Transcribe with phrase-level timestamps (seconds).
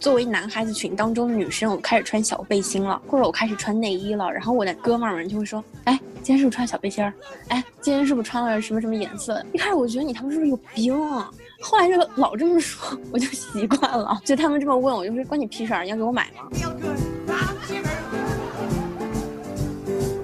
[0.00, 7.12] 作为男孩子群当中的女生，我开始穿小背心了，或者我开始穿内衣了，然后我的哥们儿们就会说：“哎，今天是不是穿小背心儿？
[7.48, 11.30] 哎，今天是不是穿了什么什么颜色？”一开始我觉得你他们是不是有病啊？
[11.61, 14.19] 后来就老这么说，我就习惯了。
[14.25, 16.49] 就他们这么问我，就说关你屁事儿，你要给我买吗？
[16.51, 18.43] Feel good, bounce your boobies.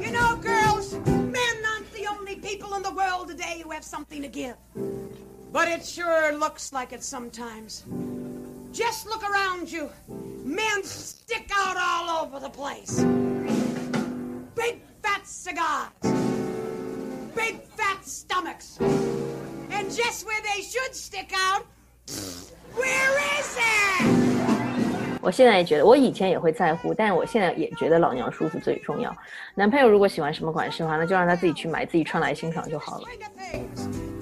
[0.02, 4.22] You know, girls, men aren't the only people in the world today who have something
[4.22, 4.56] to give.
[5.52, 7.84] But it sure looks like it sometimes.
[8.72, 9.90] Just look around you.
[10.44, 13.04] Men stick out all over the place.
[14.56, 15.90] Big fat cigars.
[17.36, 18.78] Big fat stomachs.
[19.77, 21.65] And just where they should stick out,
[22.77, 25.21] where is it?
[25.21, 29.15] 我现在也觉得，我以前也会在乎，但是我现在也觉得老娘舒服最重要。
[29.55, 33.09] 男朋友如果喜欢什么款式的话，那就让他自己去买，自己穿来欣赏就好了。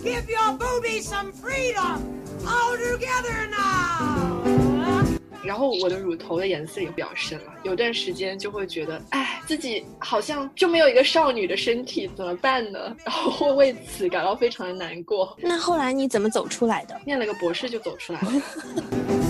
[0.02, 2.00] Give your boobies some freedom.
[2.46, 5.11] All together now.
[5.44, 12.78] 然后我的乳头的颜色也比较深了，有段时间就会觉得，哎，自己好像就没有一个少女的身体，怎么办呢？
[13.04, 15.36] 然后会为此感到非常的难过。
[15.40, 17.00] 那后来你怎么走出来的？
[17.04, 18.28] 念了个博士就走出来了。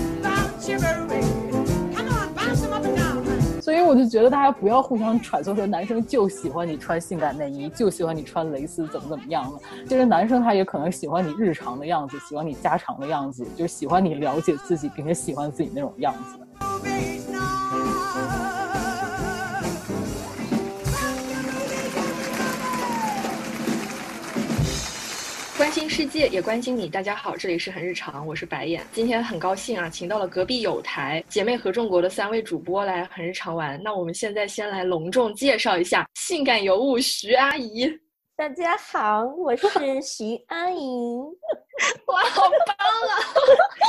[3.85, 9.59] 我就觉得大家不要互相揣测说男生就喜欢你穿性感内衣，就喜欢你穿蕾丝怎么怎么样了。
[9.87, 17.12] 就是男生他也可能喜欢你日常的样子，喜欢你家常的样子，就是喜欢你了解自己并且喜欢自己那种样子。
[25.63, 26.89] 关心世界，也关心你。
[26.89, 28.85] 大家好，这里是很日常，我是白眼。
[28.91, 33.81] 今天很高兴啊，请到了隔壁友台姐妹合众国的三位主播来很日常玩。
[33.81, 37.89] 那我们现在先来隆重介绍一下性感尤物徐阿姨。
[38.35, 39.67] 大家好，我是
[40.01, 40.81] 徐阿姨。
[42.07, 42.75] 哇，好棒
[43.07, 43.13] 啊！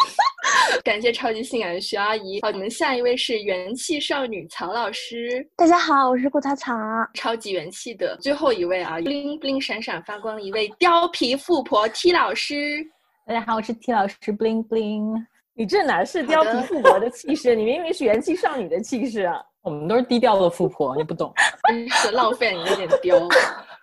[0.85, 2.43] 感谢超级性感的徐阿姨。
[2.43, 6.75] 好，你们下一位是元气少女曹老师，大家好，我是顾草草。
[7.15, 8.15] 超级元气的。
[8.21, 12.85] 最后一位啊，bling bling 闪闪发光的一位貂皮富婆 T 老师。
[13.27, 15.25] 大家好，我是 T 老师，bling bling。
[15.55, 17.57] 你这哪是貂皮富婆的气势？
[17.57, 19.43] 你明明是元气少女的气势啊！
[19.65, 21.33] 我们都是低调的富婆，你不懂。
[21.71, 23.27] 真是浪费你那点貂。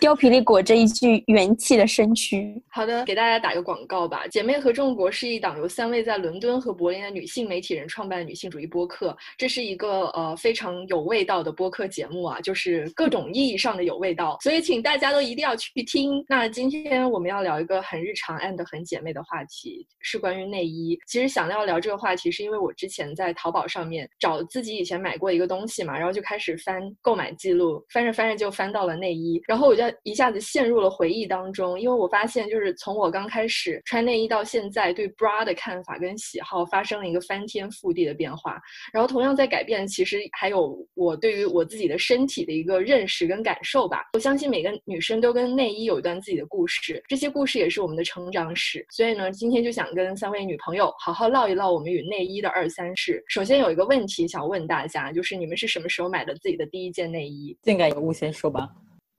[0.02, 2.60] 貂皮里裹着一具元气的身躯。
[2.70, 4.26] 好的，给大家打个广告吧。
[4.26, 9.16] 姐妹合众国是一档由三位在伦敦和柏林的女性媒体人创办的女性主义播客。
[9.38, 14.40] 这是一个呃非常有味道的播客节目啊，就是各种意义上的有味道。
[14.42, 16.26] 所以请大家都一定要去听。
[16.28, 21.00] 那今天我们要聊一个很日常 and 很姐妹的话题，是关于内衣。
[21.06, 38.60] 其实想要聊这个话题，是因为我之前在淘宝上面找自己以前买过一个东西嘛，然后就开始翻购买记录，翻着翻着就翻到了内衣，然后我就一下子陷入了回忆当中，因为我发现就是从我刚开始穿内衣到现在，对 bra 的看法跟喜好发生了一个翻天覆地的变化。
[38.94, 44.04] 然后同样在改变，其实还有我对于我自己的身体的一个认识跟感受吧。
[44.14, 48.86] 我相信每个女生都跟内衣有一段自己的故事，这些故事也是我们的成长史。
[48.90, 53.24] 所以呢，今天就想跟三位女朋友好好唠一唠我们与内衣的二三事。
[53.28, 57.58] 首先有一个问题想问大家，就是你们是什么时候买的自己的第一件内衣？
[57.64, 58.70] 性感尤物先说吧。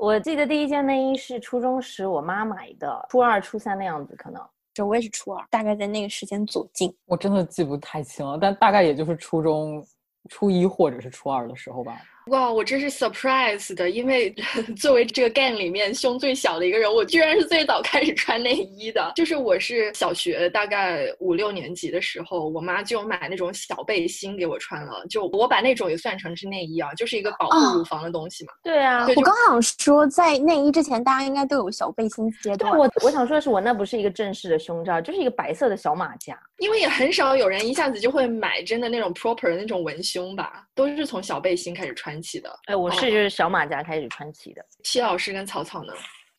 [0.02, 4.44] 我记得第一件内衣是初中时我妈买的，初二、初三的样子可能。
[4.74, 6.92] 这我也是初二，大概在那个时间左近。
[7.06, 9.80] 我真的记不太清了，但大概也就是初中
[10.28, 11.96] 初一或者是初二的时候吧。
[12.27, 14.34] 哇，我真是 surprise 的，因为
[14.78, 19.12] 作为这个 gang 里面胸最小的一个人，我居然是最早开始穿内衣的。
[19.16, 28.53] 就是我是小学大概五六年级的时候，我妈就买那种小背心给我穿了，就我把那种也算成是内衣啊，就是一个保护乳房的东西嘛。
[28.62, 32.72] 对啊，对我刚想说，在内衣之前，大家应该都有小背心阶段。
[32.72, 36.39] 对我 我想说的是，我那不是一个正式的胸罩，就是一个白色的小马甲。
[36.59, 42.50] 因为也很少有人一下子就会买真的那种 proper 的那种文胸吧，都是从小背心开始穿起的。
[42.66, 44.64] 哎，我是就是小马甲开始穿起的。
[44.82, 45.92] T 老师跟草草呢？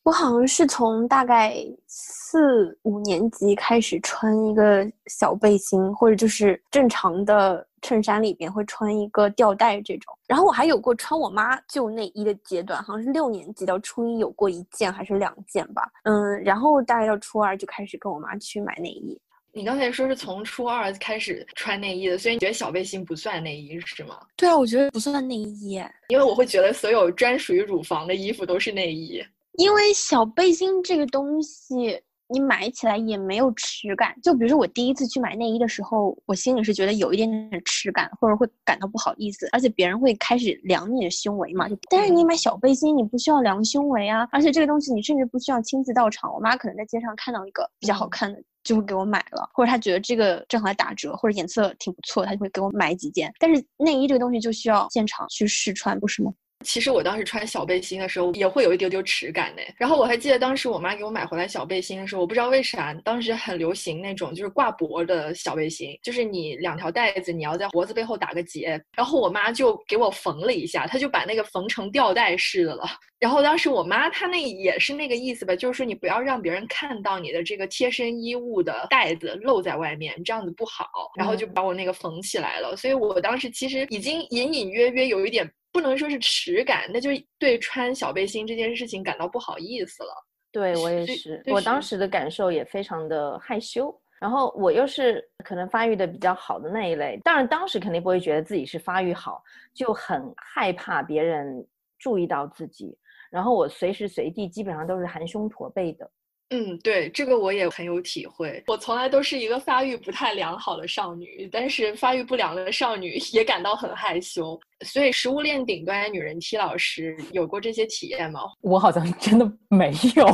[0.03, 1.55] 我好像是从大概
[1.87, 10.13] 四五年级开始穿一个小背心，或者就是正常的衬衫里边会穿一个吊带这种。
[10.27, 15.89] 然后我还有过穿我妈旧内衣的阶段，好像是六年级到初一有过一件还是两件吧。
[16.03, 19.17] 嗯，然后大概到初二就开始跟我妈去买内衣。
[19.55, 24.19] 你刚才说是从初二开始穿内衣的，所以你觉得小背心不算内衣是吗？
[24.35, 25.79] 对啊，我觉得不算内衣，
[26.09, 29.23] 因为我会觉得所有专属于乳房的衣服都是内衣。
[29.59, 34.15] 因为小背心这个东西，你买起来也没有耻感。
[34.23, 41.69] 就比如说我第一次去买内衣的时候，我心里是觉得有一点点耻感，或者会感到不好意思，而且别人会开始量你的胸围嘛。
[41.69, 46.33] 就但是你买小背心，你不需要量胸围啊，而且这个东西你甚至不需要亲自到场。
[46.33, 48.41] 我妈可能在街上看到一个比较好看的。
[48.63, 53.31] 就会给我买了，或者他觉得这个正好在打折，或者颜色挺不错，他就会给我买几件。
[53.39, 56.31] 但是内衣这个东西就需要现场去试穿，不是吗？
[56.63, 59.61] 其实我当时穿小背心的时候也会有一丢丢耻感呢。
[59.77, 68.81] 然后我还记得当时我妈给我买回来小背心的时候，我不知道为啥当时很流行那种就是挂脖的小背心，就是你两条带子你要在脖子背后打个结。
[68.95, 72.83] 然后我妈就给我缝了一下，她就把那个缝成吊带式的了。
[73.19, 80.85] 然后当时我妈她那也是那个意思吧，就是说你不要让别人看到你的这个贴身衣物的带子露在外面，这样子不好。
[81.15, 82.75] 然后就把我那个缝起来了。
[82.75, 90.09] 所以我当时其实已经隐隐约约有一点不能说是耻感，那就对穿小背心这件事情感到不好意思了。
[90.51, 93.93] 对我也是，我当时的感受也非常的害羞。
[94.21, 99.43] 然后我又是可能发育的比较好的那一类，当然当时肯定不会觉得自己是发育好，
[99.73, 101.67] 就很害怕别人
[101.99, 102.97] 注意到自己。
[103.29, 106.09] 然后我随时随地基本上都是含胸驼背的。
[106.55, 108.63] 嗯，对，这个我也很有体会。
[108.67, 114.59] 我从来都是一个发育不太良好的少女，但是发育不良的少女也感到很害羞。
[114.81, 118.41] 所以，食物链顶端的女人 T 老师有过这些体验吗？
[118.61, 120.27] 我好像真的没有。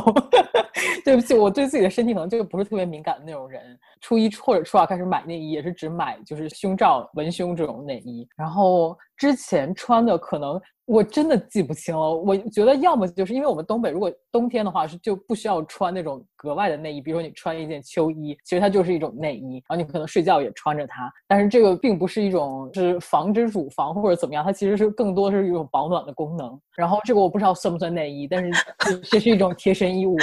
[1.06, 3.78] 对不起，我对自己的身体可能就不是特别敏感的那种人。
[4.02, 8.28] 初一或者初二开始买内衣，也是只买就是胸罩、文胸这种内衣。
[8.36, 10.60] 然后之前穿的可能。
[10.90, 26.60] 我真的记不清了，我觉得要么就是因为我们东北，如果冬天的话是就不需要穿那种格外的内衣，比如说你穿一件秋衣，其实它就是一种内衣，然后你可能睡觉也穿着它，但是这个并不是一种是防止乳房或者怎么样，它其实是更多是一种保暖的功能。
[26.74, 28.50] 然后这个我不知道算不算内衣，但是
[29.08, 30.16] 这是一种贴身衣物。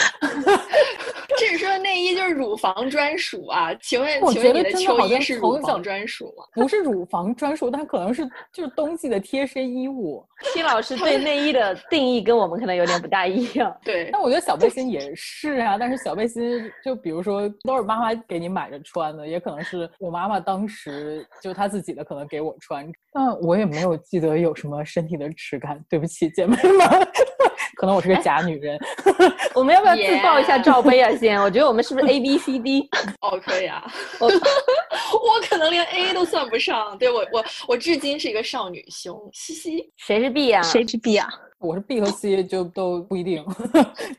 [1.49, 3.73] 这是说内衣就是乳房专属啊？
[3.75, 6.44] 请问，我觉得真的好像是乳房专属吗？
[6.53, 10.25] 不是乳房专属，它可能是就是冬季的贴身衣物。
[10.53, 13.75] 金老师对内衣的定义跟我们可能有点不大一样。
[13.81, 15.77] 对， 但我觉得小背心也是啊。
[15.79, 25.81] 但是小背心就比如说都是妈妈给你买着穿的，也可能是我妈妈当时就她自己的可能给我穿，但我也没有记得有什么身体的耻感。
[25.89, 27.07] 对不起，姐妹们。
[27.77, 28.77] 可能我是个假女人，
[29.53, 31.15] 我们要不要自报一下罩杯啊？
[31.15, 32.89] 先，我觉得我们是不是 A B C D？
[33.21, 33.85] 哦，可以啊。
[34.19, 34.27] 我
[35.13, 36.97] 我可能连 A 都算不上。
[36.97, 39.18] 对我我我至今是一个少女胸。
[39.31, 40.62] 嘻嘻，谁是 B 呀？
[40.63, 41.29] 谁是 B 啊？
[41.59, 43.45] 我是 B 和 C，就都不一定，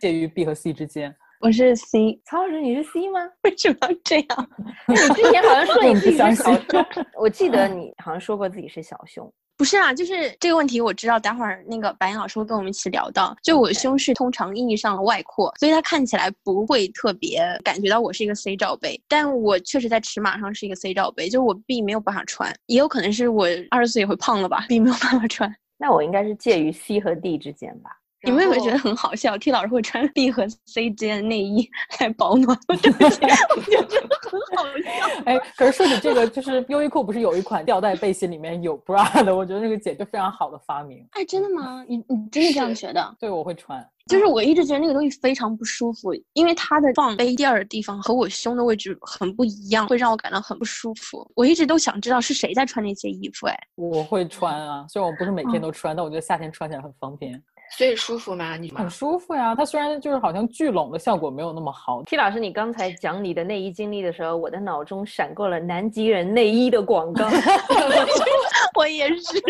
[0.01, 1.15] 介于 B 和 C 之间。
[1.41, 2.21] 我是 C。
[2.25, 3.21] 曹老师，你是 C 吗？
[3.43, 4.51] 为什么要这样？
[4.87, 6.87] 你之前好像说你自己是小胸，
[7.19, 9.33] 我记得你好像说过自己是小胸。
[9.59, 13.37] 不是啊，就是这个问题我知道，待会儿那个白岩老师会跟我们一起聊到。
[13.43, 25.53] 就我胸是通常意义上的外扩，所以它看起来不会特别感觉到我是一个 C 罩杯，但我确实在尺码上是一个 C 罩杯，就我 B 没有办法穿，也有可能是我二十岁也会胖了吧，B 没有办法穿。
[25.77, 27.91] 那我应该是介于 C 和 D 之间吧。
[28.25, 31.69] 你们有没有觉得很好笑？T 老师会穿 B 和 C 之间的内衣
[32.01, 35.23] 来保暖， 我觉得很好笑。
[35.25, 39.35] 哎，可是说起这个，就是优衣库不是有一款吊带背心里面有 bra 的？
[39.35, 41.07] 我觉得那个姐就非常好的发明。
[41.13, 41.85] 哎，真的吗？
[41.89, 43.17] 你你真的这样觉得？
[43.21, 43.87] 对，我会穿。
[44.09, 51.31] 就是我一直觉得那个东西非常不舒服，因为它的放杯垫的地方和我胸的位置很不一样，会让我感到很不舒服。
[51.37, 53.47] 我一直都想知道是谁在穿那些衣服。
[53.47, 57.41] 哎，我会穿啊，虽然我不是每天都穿，但我觉得夏天穿起来很方便。
[57.71, 58.57] 所以舒服吗？
[58.57, 59.55] 你很舒服呀。
[59.55, 62.03] 它虽然就是好像聚拢的效果没有那么好。
[62.05, 67.29] T 老师，你刚才讲你的内衣经历的时候，我的脑中闪过了南极人内衣的广告。
[68.75, 69.43] 我也是，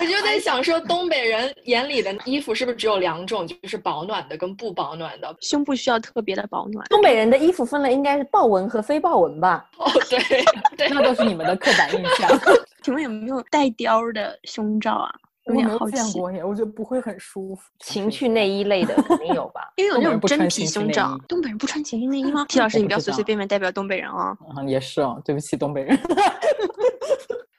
[0.00, 5.36] 我就在想说，东北人眼里的衣服是不是只有两种，就是保暖的跟不保暖的？
[5.40, 6.86] 胸部需要特别的保暖。
[6.88, 9.68] 东北人的衣服分了应该是豹纹和非豹纹吧？
[9.78, 10.18] 哦，对，
[10.76, 12.28] 对，那都是你们的刻板印象。
[12.82, 15.10] 请问有没有带貂的胸罩啊？
[15.48, 17.62] 我没有见过耶，我觉得不会很舒服。
[17.80, 19.60] 情趣内衣类的肯定有吧？
[19.76, 21.18] 因为有那种真皮胸罩。
[21.28, 24.36] 东北人不穿情趣内衣吗？T 老师， 你不要随随便便代表东北人啊！
[24.56, 25.98] 嗯，也是哦，对不起，东北人。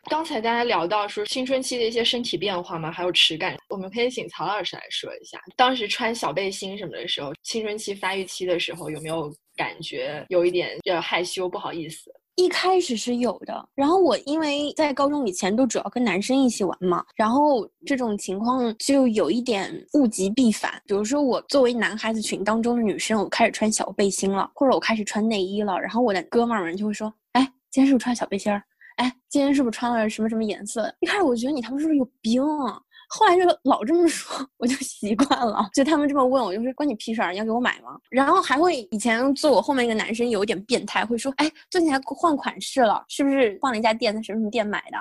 [0.09, 12.11] 刚才大家聊到说青春期的一些身体变化嘛，还有耻感，我们可以请曹老师来说一下，当时穿小背心什么的时候，青春期发育期的时候有没有感觉有一点要害羞不好意思？
[12.39, 20.81] 一开始是有的，然后我因为在高中以前都主要跟男生一起玩嘛，然后这种情况就有一点物极必反。
[20.85, 28.63] 比如说我作为男孩子群当中的女生，我开始穿小背心了，或者我开始穿内衣了，然后我的哥们儿们就会说：“哎，今天是不是穿小背心儿？
[28.95, 32.41] 哎，今天是不是穿了什么什么颜色？”一开始我觉得你他们是不是有病？
[32.41, 32.79] 啊
[33.09, 35.67] 后来就老这么说，我就习惯了。
[35.73, 37.97] 就他们这么问我，就是关你屁事儿，你要给我买吗？
[38.09, 44.97] 然后还会以前坐我后面一个男生有一点变态，会说，哎，最近还换款式了，是不是换了一家店，在什么什么店买的？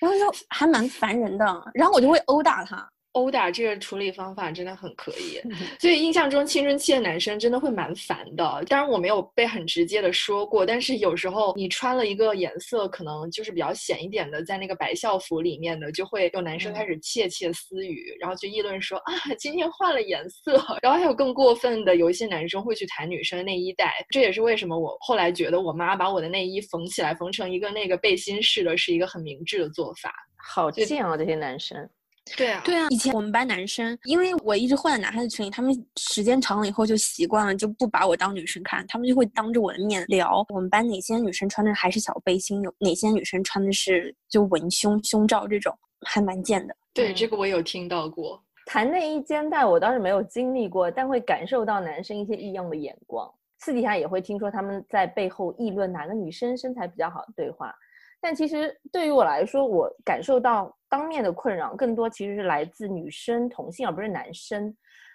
[0.00, 1.44] 然后就还蛮烦人的，
[1.74, 2.88] 然后我就会殴打他。
[3.12, 5.40] 殴打这个处理方法真的很可以，
[5.78, 8.64] 所以印象中青春期的男生真的会蛮烦的。
[8.68, 20.52] 当然我没有被很直接的说过，但是有时候你穿了一个颜色可能就是比较显一点的，在那个白校服里面的，就会有男生开始窃窃私语，然后就议论说啊，今天换了颜色。
[20.82, 30.12] 然后还有更过分的，有一些男生会去弹女生的内衣带，这也是为什么我后来觉得我妈把我的内衣缝起来，缝成一个那个背心式的，是一个很明智的做法。
[30.36, 31.88] 好贱啊，这些男生。
[32.36, 45.76] 对啊，对啊，以前我们班男生，因为我一直混在男孩子群里，他们时间长了以后就习惯了，就不把我当女生看，他们就会当着我的面聊我们班哪些女生穿的还是小背心，有哪些女生穿的是就文胸胸罩这种，
[46.06, 46.74] 还蛮贱的。
[46.94, 48.42] 对，这个我有听到过。
[48.66, 57.74] 谈内衣肩带我倒是没有经历过，但会感受到男生一些异样的眼光，私底下也会听说他们在背后议论哪个女生身材比较好的对话。
[58.22, 64.74] 但其实对于我来说，我感受到当面的困扰更多其实是来自女生同性，而不是男生。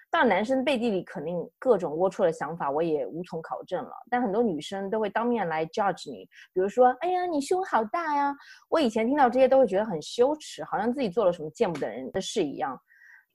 [0.10, 3.92] 当然，男生背地里肯定各种龌龊的想法，我也无从考证了。
[4.10, 8.36] 但很多女生都会当面来 judge 你，比如说：“哎呀，你胸好大呀！”
[8.70, 12.78] 我以前听到这些都会觉得很羞耻，好像自己做了什么见不得人的事一样。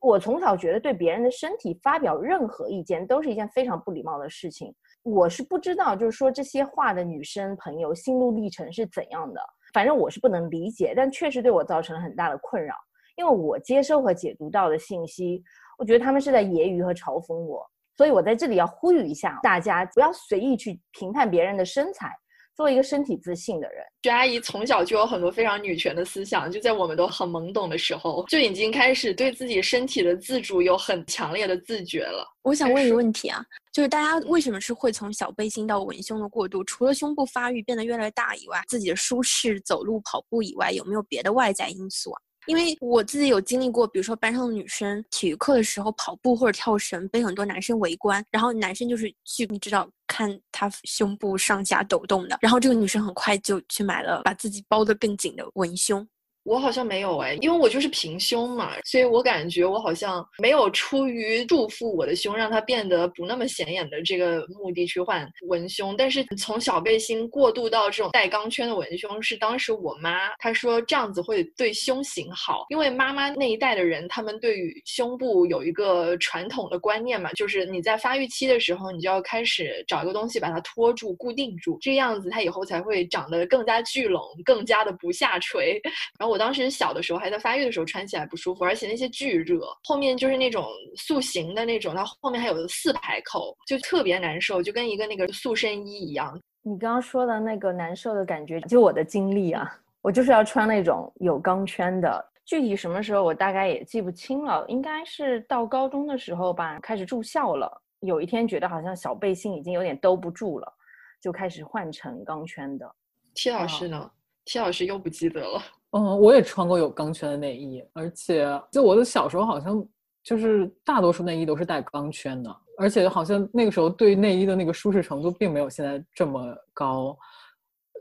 [0.01, 4.75] 我从小觉得对别人的身体发表任何意见都是一件非常不礼貌的事情。
[5.03, 9.41] 我是不知道，就是说这些话的女生朋友心路历程是怎样的。
[9.73, 12.75] 反正我是不能理解，但确实对我造成了很大的困扰，
[13.17, 15.43] 因为我接收和解读到的信息，
[15.79, 17.65] 我觉得他们是在揶揄和嘲讽我，
[17.97, 22.11] 所以我在这里要呼吁一下大家，不要随意去评判别人的身材。
[22.55, 32.27] 做一个身体自信的人，徐阿姨从小就有很多非常女权的思想，就在我们都很懵懂的时候，就已经开始对自己身体的自主有很强烈的自觉了。
[32.43, 33.43] 我想问一个问题啊，
[33.73, 36.63] 就是大家为什么是会从小背心到文胸的过渡？
[36.65, 42.21] 除了胸部发育变得越来越大以外，自己的舒适走路跑步以外，有没有别的外在因素啊？
[42.47, 56.07] 因为我自己有经历过，比如说班上的女生体育课的时候跑步或者跳绳，被很多男生围观，然后男生就是去，你知道看她胸部上下抖动的，然后这个女生很快就去买了把自己包得更紧的文胸。
[56.45, 65.97] 我好像没有哎，因为我就是平胸嘛，所以我感觉我好像没有出于束缚我的胸，让它变得不那么显眼的这个目的去换文胸。
[65.97, 85.81] 但是从小背心过渡到这种带钢圈的文胸，是当时我妈她说这样子会对胸型好，因为妈妈那一代的人，他们对于胸部有一个传统的观念嘛，就是你在发育期的时候，你就要开始找一个东西把它托住、固定住，这样子它以后才会长得更加聚拢、更加的不下垂，
[86.19, 86.32] 然后。
[86.33, 96.41] 我当时小的时候还在发育的时候穿起来不舒服，而且那些巨热，后面就是那种塑形的那种，它后面还有四排扣，就特别难受，就跟一个那个塑身衣一样。
[96.63, 99.71] 你刚刚说的那个难受的感觉，就我的经历啊，
[100.01, 102.33] 我就是要穿那种有钢圈的。
[102.47, 107.81] 具体什么时候我大概也记不清了，应该是到高中的时候吧，开始住校了。
[108.01, 110.73] 有一天觉得好像小背心已经有点兜不住了，
[111.21, 112.91] 就开始换成钢圈的。
[113.35, 114.11] T 老师呢
[114.45, 115.63] ？T 老师又不记得了。
[115.93, 119.85] 嗯，我也穿过有钢圈的内衣，而且就我的小时候好像
[120.25, 127.17] 就是大多数内衣都是带钢圈的，而且好像那个时候对内衣的那个舒适程度并没有现在这么高。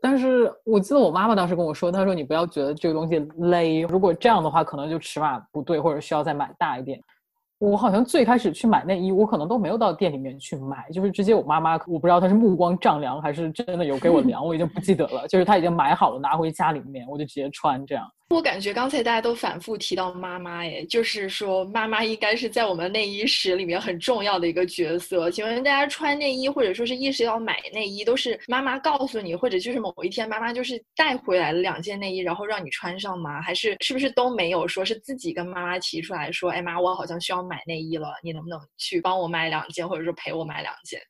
[0.01, 6.99] 但是我记得我妈妈当时跟我说，她说你不要觉得这个东西勒，如果这样的话，可能就尺码不对，或者需要再买大一点。
[7.61, 15.27] 我好像最开始去买内衣，我可能都没有到店里面去买，就是直接我妈妈，我不知道她是目光丈量还是真的有给我量，我已经不记得了。
[15.27, 18.03] 就是她已经买好了拿回家里面，我就直接穿这样。
[18.31, 25.29] 我感觉刚才大家都反复提到妈妈，哎，就是说妈妈应该是在我们内衣史里面很重要的一个角色。
[25.29, 33.41] 请问大家穿内衣或者说是意识到买内衣，都是妈妈告诉你，或者就是某一天妈妈就是带回来了两件内衣，然后让你穿上吗？
[33.41, 41.01] 还是是不是都没有说是自己跟妈妈提出来说，哎妈，我好像需要买内衣了，你能不能去帮我买两件，或者说陪我买两件？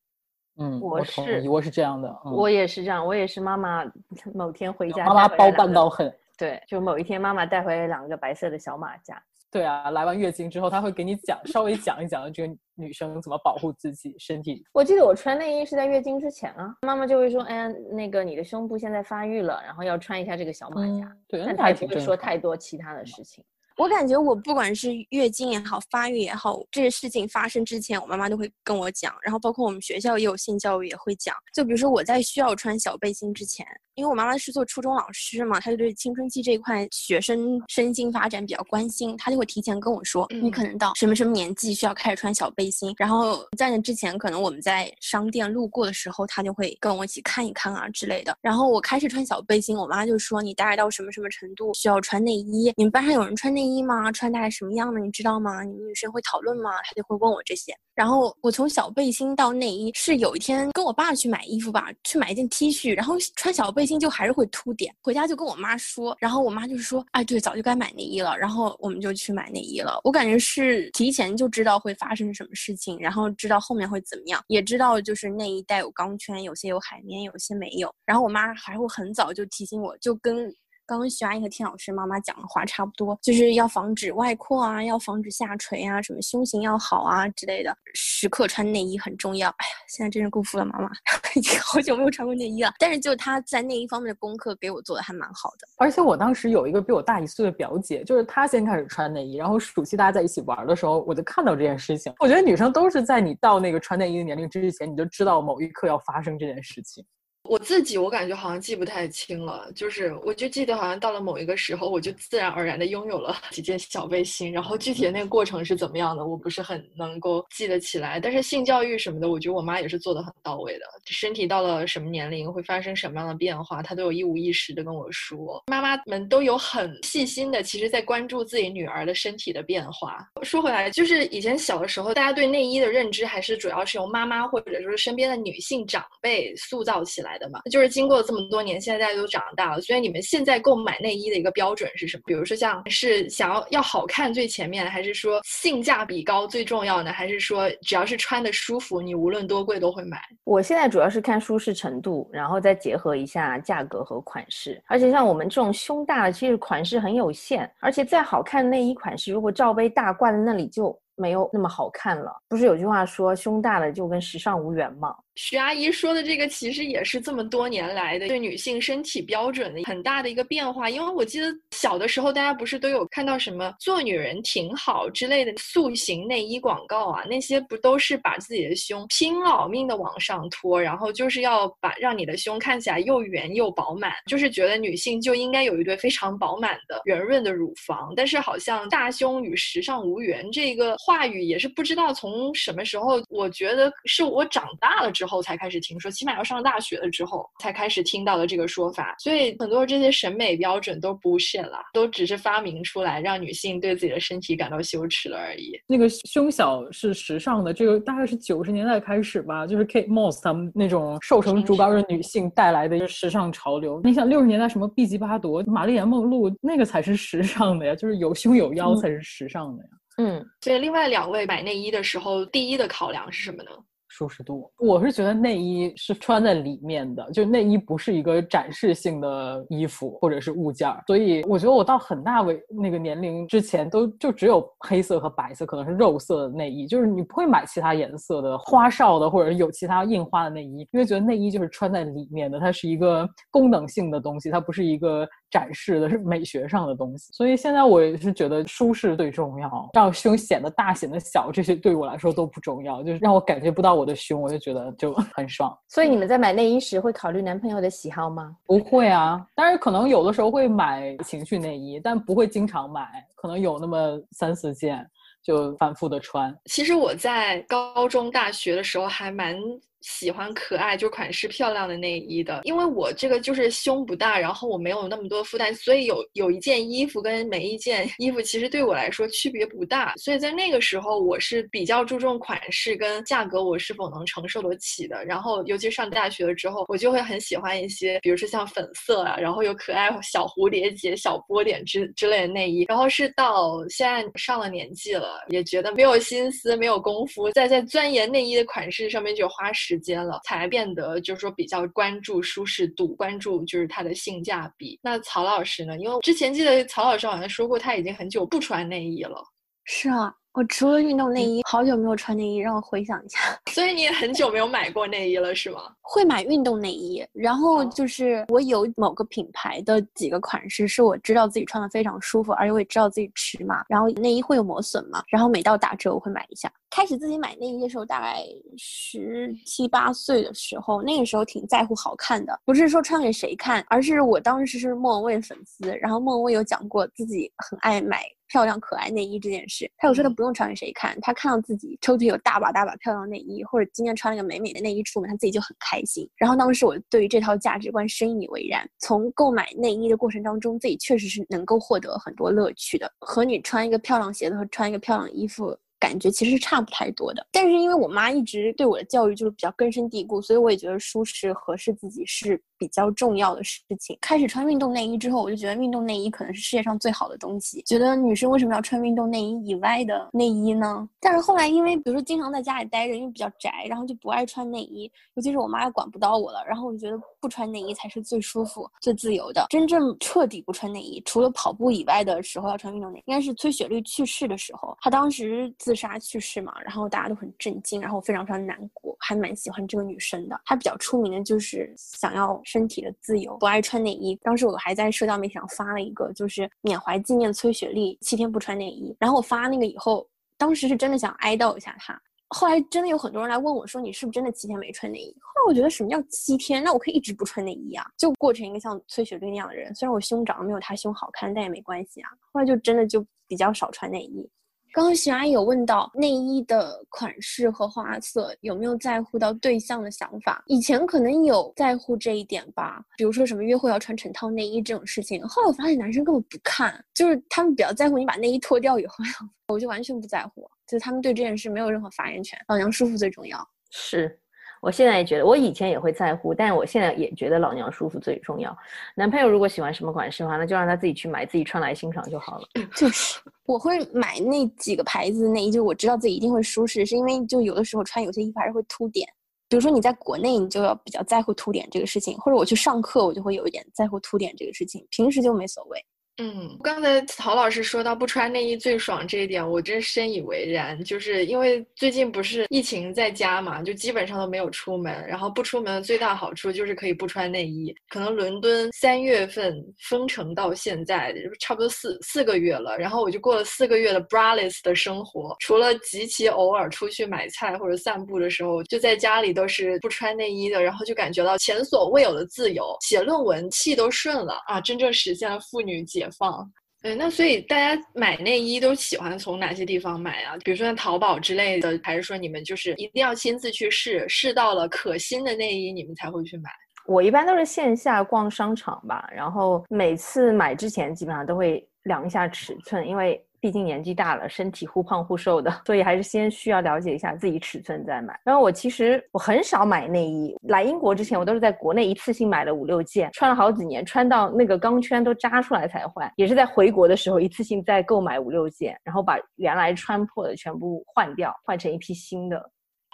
[0.58, 3.86] 嗯，我是我是这样的，我也是这样，我也是妈妈
[4.34, 6.12] 某天回家，妈妈包办到很。
[6.42, 9.22] 对，就某一天妈妈带回来两个白色的小马甲。
[9.52, 14.66] 对啊，来完月经之后，他会给你讲，稍微讲一讲这个女生怎么保护自己身体。
[14.74, 23.44] 我记得我穿内衣是在月经之前啊，妈妈就会说：“哎呀，那个你的胸部现在发育了，然后要穿一下这个小马甲。”对，但她也不会说太多其他的事情。
[23.78, 29.14] 我感觉我不管是月经也好，发育也好，这些事情发生之前，我妈妈都会跟我讲。
[29.22, 31.36] 然后包括我们学校也有性教育也会讲。
[31.54, 33.66] 就比如说我在需要穿小背心之前。
[34.02, 42.92] 因为我妈妈是做初中老师嘛，她就对青春期这一块学生身心发展比较关心，她就会提前跟我说，你可能到什么什么年纪需要开始穿小背心。
[42.98, 48.36] 然后在那之前，可能我们在商店路过的时候，她就会跟我一起看一看啊之类的。
[48.42, 52.74] 然后我开始穿小背心，我妈就说你大概到什么什么程度需要穿内衣？
[52.78, 54.12] 你们班上有人穿内衣吗？
[54.12, 55.00] 穿大概什么样的？
[55.00, 55.62] 你知道吗？
[55.62, 56.72] 你们女生会讨论吗？
[56.84, 57.72] 她就会问我这些。
[57.94, 70.00] 然后我从小背心到内衣，是有一天跟我爸去买衣服吧，去买一件 T 恤，然后穿小背心就还是会凸点，回家就跟我妈说，然后我妈就说，哎，对，早就该买内衣了，然后我们就去买内衣了。
[70.06, 77.94] 我感觉是提前就知道会发生什么事情，然后知道后面会怎么样，也知道就是内衣带有钢圈，有些有海绵，有些没有。
[78.06, 80.56] 然后我妈还会很早就提醒我，就跟。
[80.92, 89.48] 刚刚徐阿姨和田老师妈妈讲的话差不多，就是要防止外扩啊，要防止下垂啊，什么胸型要好啊之类的，时刻穿内衣很重要。
[89.48, 90.90] 哎呀，现在真是辜负了妈妈，
[91.34, 92.74] 已经好久没有穿过内衣了。
[92.78, 95.68] 但是就她在内衣方面的功课给我做的还蛮好的。
[95.78, 102.14] 而且我当时有一个比我大一岁的表姐，就是她先开始穿内衣，然后暑期大家在一起玩的时候，我就看到这件事情。
[102.20, 107.02] 我觉得女生都是在你到那个穿内衣的年龄之前，你就知道某一刻要发生这件事情。
[107.44, 118.20] 我自己我感觉好像记不太清了，就是我就记得好像到了某一个时候，我就自然而然的拥有了几件小背心，然后具体的那个过程是怎么样的，我不是很能够记得起来。
[118.20, 120.86] 但是性教育什么的，我觉得我妈也是做的很到位的。
[121.08, 125.62] 身体到了什么年龄会发生什么样的变化，她都有一五一十的跟我说。
[125.68, 130.26] 妈妈们都有很细心的，其实在关注自己女儿的身体的变化。
[130.44, 137.42] 说回来，就是以前小的时候，大家对内衣的认知还是主要是由妈妈或者说是身边的女性长辈塑造起来来。
[137.42, 142.24] 的嘛，就是经过这么多年，现在都长大了，所以你们现在购买内衣的一个标准是什么？
[142.26, 147.12] 比如说像是想要要好看最前面，还是说性价比高最重要呢？
[147.12, 150.20] 还是说只要是穿的舒服，你无论多贵都会买？
[150.44, 154.82] 我现在主要是看舒适程度，然后再结合一下价格和款式。
[154.88, 162.32] 而且像我们这种胸大的，其实款式很有限，而且再好看的内衣款式，如果罩杯大挂在那里就没有那么好看了。
[162.50, 165.16] 不是有句话说胸大的就跟时尚无缘吗？
[165.36, 170.90] 徐阿姨说的这个，其实也是这么多年来的对女性身体标准的很大的一个变化。
[170.90, 177.24] 因为我记得小的时候，大家不是都有看到什么“做女人挺好”之类的塑形内衣广告啊？
[177.30, 188.12] 那些不都是把自己的胸拼老命的往上托，然后就是要把让你的胸看起来又圆又饱满，就是觉得女性就应该有一对非常饱满的圆润的乳房。
[188.18, 195.21] 但是好像大胸与时尚无缘这个话语，也是不知道从什么时候，我觉得是我长大了之。
[195.22, 199.14] 之后才开始听说，起码要上大学了之后才开始听到的这个说法。
[199.20, 205.80] 所以很多这些审美标准都不现了，都只是发明出来让女性对自己的身体感到羞耻了而已。
[205.86, 214.02] 那个胸小是时尚的，这个大概是九十年代开始吧，就是 Kate Moss 他们那种瘦成竹竿的女性带来的一个时尚潮流。
[214.04, 219.90] 你想六十年代什么 B 级巴朵、玛丽莲梦露，那个才是时尚的呀，就是有胸有腰才是时尚的呀。
[220.18, 223.70] 嗯，所以另外两位买内衣的时候，第一的考量是什么呢？
[224.12, 245.28] 舒适度，我是觉得内衣是穿在里面的，就内衣不是一个展示性的衣服或者是物件儿，所以我觉得我到很大为那个年龄之前都就只有黑色和白色，可能是肉色的内衣，就是你不会买其他颜色的花哨的或者有其他印花的内衣，因为觉得内衣就是穿在里面的，它是一个功能性的东西，它不是一个。
[245.52, 255.78] 展示的是美学上的东西，所以现在我也是觉得舒适最重要，让胸显得大显得小，这些对我来说都不重要，就是让我感觉不到我的胸，我就觉得就很爽。
[255.88, 258.56] 所以你们在买内衣时会考虑男朋友的喜好吗？
[258.66, 265.08] 不会啊，但是可能有的时候会买情趣内衣，但不会经常买，可能有那么三四件
[265.44, 266.54] 就反复的穿。
[266.66, 269.56] 其实我在高中、大学的时候还蛮。
[270.02, 280.14] 喜欢可爱就款式漂亮的内衣的，因为我这个就是胸不大，然后我没有那么多负担，所以有有一件衣服跟没一件衣服其实对我来说区别不大。
[280.18, 285.24] 所以在那个时候，我是比较注重款式跟价格，我是否能承受得起的。
[285.26, 292.86] 然后，尤其上大学了之后，我就会很喜欢一些，比如说像粉色啊，然后有可爱小蝴蝶结、小波点之之类的内衣。
[292.88, 299.91] 然后是到现在上了年纪了，也觉得没有心思、没有功夫在在钻研内衣的款式上面就花时。
[299.92, 304.98] 时间了，才变得就是说比较关注舒适度，关注就是它的性价比。
[305.04, 305.98] 那曹老师呢？
[305.98, 309.44] 因为之前记得曹老师好像说过，他已经很久不穿内衣了。
[309.84, 313.40] 是啊，我除了运动内衣，好久没有穿内衣，让我回想一下。
[313.72, 315.82] 所以你也很久没有买过内衣了，是吗？
[316.02, 323.86] 会买运动内衣，然后就是我有某个品牌的几个款式是我知道自己穿的非常舒服，而且我也知道自己尺码。
[323.88, 326.70] 然后内衣会有磨损嘛，然后每到打折我会买一下。
[326.90, 328.44] 开始自己买内衣的时候，大概
[328.78, 338.26] 十七八岁的时候，那个时候挺在乎好看的，不是说穿给谁看，而是我当时是莫文蔚的粉丝，然后莫文蔚有讲过自己很爱买。
[338.52, 346.30] 漂亮可爱内衣这件事，他有说他不用穿给谁看，他看到自己抽屉有大把大把漂亮内衣，或者今天穿了个美美的内衣出门，他自己就很开心。
[346.36, 355.78] 然后当时我对于这套价值观深以为然，从购买内衣的过程当中，自己确实是能够获得很多乐趣的，和你穿一个漂亮鞋子和穿一个漂亮衣服。
[356.00, 364.18] 感觉其实是差不太多的，但是因为我妈一直对我的教育就是比较根深蒂固，所以我也觉得舒适合适自己是比较重要的事情。
[364.20, 367.84] 开始穿运动内衣之后，我就觉得运动内衣可能是世界上最好的东西。
[367.86, 371.08] 觉得女生为什么要穿运动内衣以外的内衣呢？
[371.20, 379.68] 但是后来因为比如说经常在家里待着，因为比较宅，然后就不爱穿内衣，尤其是我妈也管不到我了，然后我就觉得不穿内衣才是最舒服、最自由的。
[379.70, 385.96] 真正彻底不穿内衣，除了跑步以外的时候要穿运动内衣，应该是崔雪莉去世的时候，她当时自。
[386.02, 390.60] 杀去世嘛，然后大家都很震惊，然后非常非常难过，还蛮喜欢这个女生的。
[390.66, 394.34] 她比较出名的就是想要身体的自由，不爱穿内衣。
[394.42, 399.14] 当时我还在社交媒体上发了一个，就是缅怀纪念崔雪莉七天不穿内衣。
[399.20, 400.26] 然后我发那个以后，
[400.58, 402.18] 当时是真的想哀悼一下她。
[402.54, 405.36] 后来真的有很多人来问我，说你是不是真的七天没穿内衣？
[405.42, 406.82] 后来我觉得什么叫七天？
[406.82, 409.94] 那我可以一直不穿内衣啊，就过成一个像崔雪莉那样的人。
[409.96, 412.30] 虽然我胸长得没有她胸好看，但也没关系啊。
[412.54, 414.50] 后来就真的就比较少穿内衣。
[414.94, 420.62] 刚刚徐阿姨有问到内衣的款式和花色有没有在乎到对象的想法？
[420.68, 425.42] 以前可能有在乎这一点吧，比如说什么约会要穿成套内衣这种事情。
[425.48, 429.24] 后来我发现男生根本不看，就是他们比较在乎你把内衣脱掉以后，
[429.70, 432.60] 我就完全不在乎，就他们对这件事没有任何发言权。
[432.68, 433.66] 老娘舒服最重要。
[433.92, 434.41] 是。
[434.82, 438.76] 我现在也觉得，我以前也会在乎，但是我现在也觉得老娘舒服最重要。
[439.16, 442.68] 男朋友如果喜欢什么款式的话，那就让他自己去买，自己穿来欣赏就好了。
[442.98, 449.28] 就是，我会买那几个牌子内衣，就我知道自己一定会舒适，是因为就有的时候穿有些衣服还是会凸点。
[449.70, 456.04] 比如说你在国内，你就要比较在乎凸点这个事情，或者我去上课，我就会有一点在乎凸点这个事情，平时就没所谓。
[456.44, 461.02] 嗯，刚才曹老师说到不穿内衣最爽这一点，我真深以为然。
[461.04, 465.14] 就是因为最近不是疫情在家嘛，就基本上都没有出门。
[465.28, 467.94] 然后不出门的最大好处就是可以不穿内衣。
[468.10, 469.76] 可能伦敦三月份
[470.10, 472.98] 封城到现在，差不多四四个月了。
[472.98, 480.82] 然后我就过了四个月的 braless 的生活，除了极其偶尔出去买菜或者散步的时候，就在家里都是不穿内衣的。
[480.82, 484.80] 然后就感觉到前所未有的自由，写论文气都顺了啊！
[484.80, 486.22] 真正实现了妇女节。
[486.22, 490.56] 解放，对，那所以大家买内衣都喜欢从哪些地方买啊？
[490.64, 496.70] 比如说像淘宝之类的，还是说你们就是一定要亲自去试，试到了可心的内衣，你们才会去买？
[497.06, 503.44] 我一般都是线下逛商场吧，然后每次买之前基本上都会量一下尺寸，因为。
[503.62, 508.38] 毕竟年纪大了，身体忽胖忽瘦的，所以还是先需要了解一下自己尺寸再买。
[508.44, 516.30] 然后我其实我很少买内衣，来英国之前我都是在国内一次性买了五六件，穿了好几年，穿到那个钢圈都扎出来才换。
[516.36, 522.72] 也是在回国的时候一次性再购买五六件，然后把原来穿破的全部换掉，换成一批新的。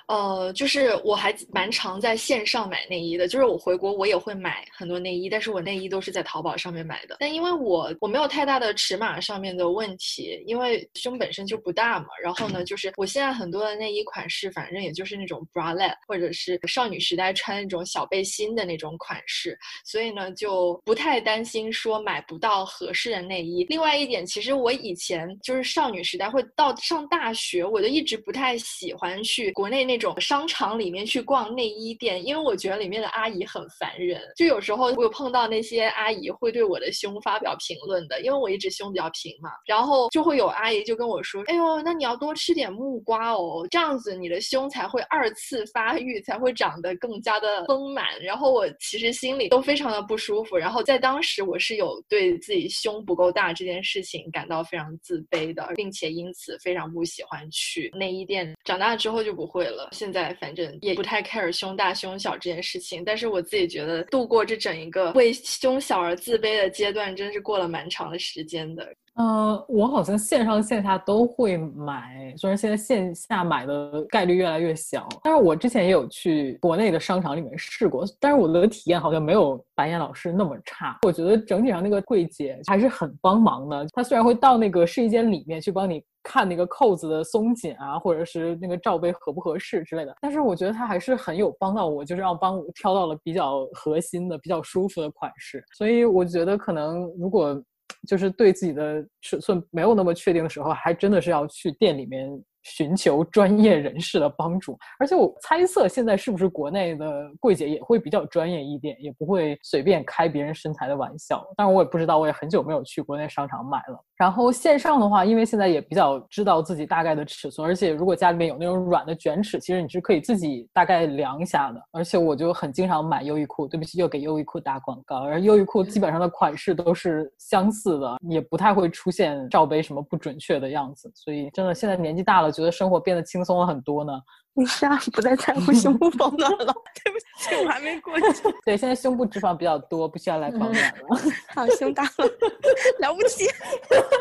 [0.07, 7.17] 呃，就是我还蛮常在线上买内衣的，就是我回国我也会买很多内衣，但是我内衣都是在淘宝上面买的。
[7.19, 12.05] 但因为我我没有太大的尺码上面的问题，因为胸本身就不大嘛。
[12.23, 23.65] 然后呢，就是我现在很多的内衣款式，反正也就是那种 bralette 或者是少女时代穿那种小背心的那种款式，所以呢就不太担心说买不到合适的内衣。
[23.65, 29.96] 另外一点，其实我以前就是少女时代会到上大学，我就一直不太喜欢去国内那。
[29.97, 34.21] 那种商场里面去逛内衣店，因为我觉得里面的阿姨很烦人。
[34.35, 39.49] 就有时候我有碰到那些阿姨会对我的胸发表评论的，因为我一直胸比较平嘛。
[39.65, 50.55] 然后就会有阿姨就跟我说：“哎呦，那你要多吃点木瓜哦，这样子你的胸才会二次发育，才会长得更加的丰满。”然后我其实心里都非常的不舒服。
[50.55, 58.55] 然后在当时我是有对自己胸不够大这件事情感到非常自卑的，并且因此非常不喜欢去内衣店。
[58.63, 59.86] 长大之后就不会了。
[59.91, 68.93] 现在反正也不太 care 胸大胸小这件事情，但是我自己觉得度过这整一个为胸小而自卑的阶段，真是过了蛮长的时间的。
[69.19, 80.99] 嗯，我好像线上线下都会买，虽然现在线下买的概率越来越小，但是我之前也有去国内的商场里面试过，但是我的体验好像没有白岩老师那么差。
[81.01, 95.65] 我觉得整体上那个柜姐还是很帮忙的，她虽然会到那个试衣间里面去帮你看那个扣子的松紧啊，或者是那个罩杯合不合适之类的，但是我觉得她还是很有帮到我，就是让帮我挑到了比较核心的、比较舒服的款式。
[95.75, 97.59] 所以我觉得可能如果。
[98.07, 102.29] 就是对自己的尺寸没有那么确定的时候，还真的是要去店里面。
[102.63, 111.47] 寻求专业人士的帮助，而且我猜测现在是不是国内的柜姐也会比较专业一点，也不会随便开别人身材的玩笑。
[111.55, 114.03] 当然我也不知道，我也很久没有去国内商场买了。
[114.17, 121.81] 然后线上的话，因为现在也比较知道自己大概的尺寸，而且如果家里面有那种软的卷尺，其实你是可以自己大概量一下的。
[121.91, 125.23] 而且我就很经常买优衣库，对不起，又给优衣库打广告。
[125.23, 131.09] 而优衣库基本上的款式都是相似的，也不太会出现罩杯什么不准确的样子。
[131.15, 132.51] 所以真的现在年纪大了。
[132.57, 134.13] 觉得生活变得轻松了很多呢。
[134.57, 134.65] 你
[134.99, 136.73] 是不再在乎胸部保暖了？
[137.03, 138.41] 对不起，我还没过去。
[138.65, 141.21] 对，现在胸部脂肪比较多，不需要来保暖了。
[141.49, 142.25] 好，胸大了，
[142.99, 143.45] 了不起。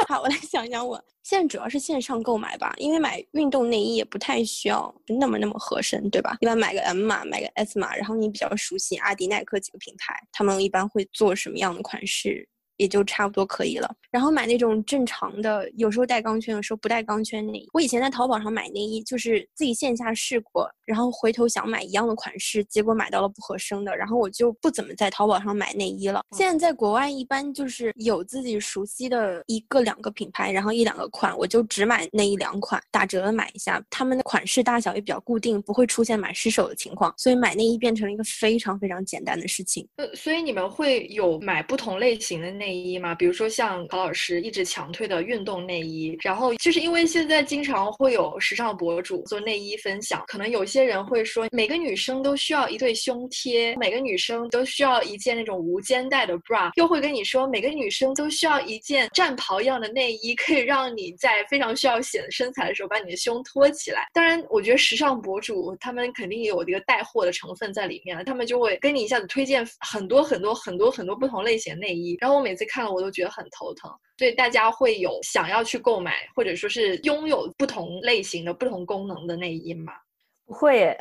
[0.07, 6.37] 好，我来想想，我现在主要是线上购买吧，因为买运动内衣也不太需要那么那么合身，对吧？
[6.41, 12.47] 一般买个 M 码，买个 S 码，然后你比较熟悉阿迪、耐克几个品牌，他们一般会做什么样的款式？
[12.77, 13.95] 也就差不多可以了。
[14.11, 17.69] 然后买那种正常的，有时候带钢圈，有时候不带钢圈内衣。
[17.73, 26.23] 我以前在淘宝上买内衣，就是自己线下试过，然后回头想买一样的款式，结果买到了不合身的，然后我就不怎么在淘宝上买内衣了。
[26.37, 33.83] 现在在国外一般就是有自己熟悉的一个两个品牌，然后一两个款，我就只买那一两款，打折的买一下。
[33.91, 39.87] 他们的款式大小也比较固定，不会出现买失手的情况，所以买内衣变成了一个非常非常简单的事情。
[39.97, 42.66] 呃，所以你们会有买不同类型的内。
[42.67, 64.09] 内衣嘛，比如说像曹老师一直强推的运动内衣，然后就是因为现在经常会有时尚博主做内衣分享，可能有些人会说每个女生都需要一对胸贴，每个女生都需要一件那种无肩带的 bra，又会跟你说每个女生都需要一件战袍一样的内衣，可以让你在非常需要显身材的时候把你的胸托起来。
[64.13, 72.56] 当然，我觉得时尚博主他们肯定有一个带货的成分在里面，他们就会跟你一下子推荐很多很多很多很多不同类型的内衣，然后我每。
[72.57, 79.93] 每次看了我都觉得很头疼，所以大家会有想要去购买或者说是拥有不同类型的不同功能的内衣吗？
[80.47, 80.97] 不会，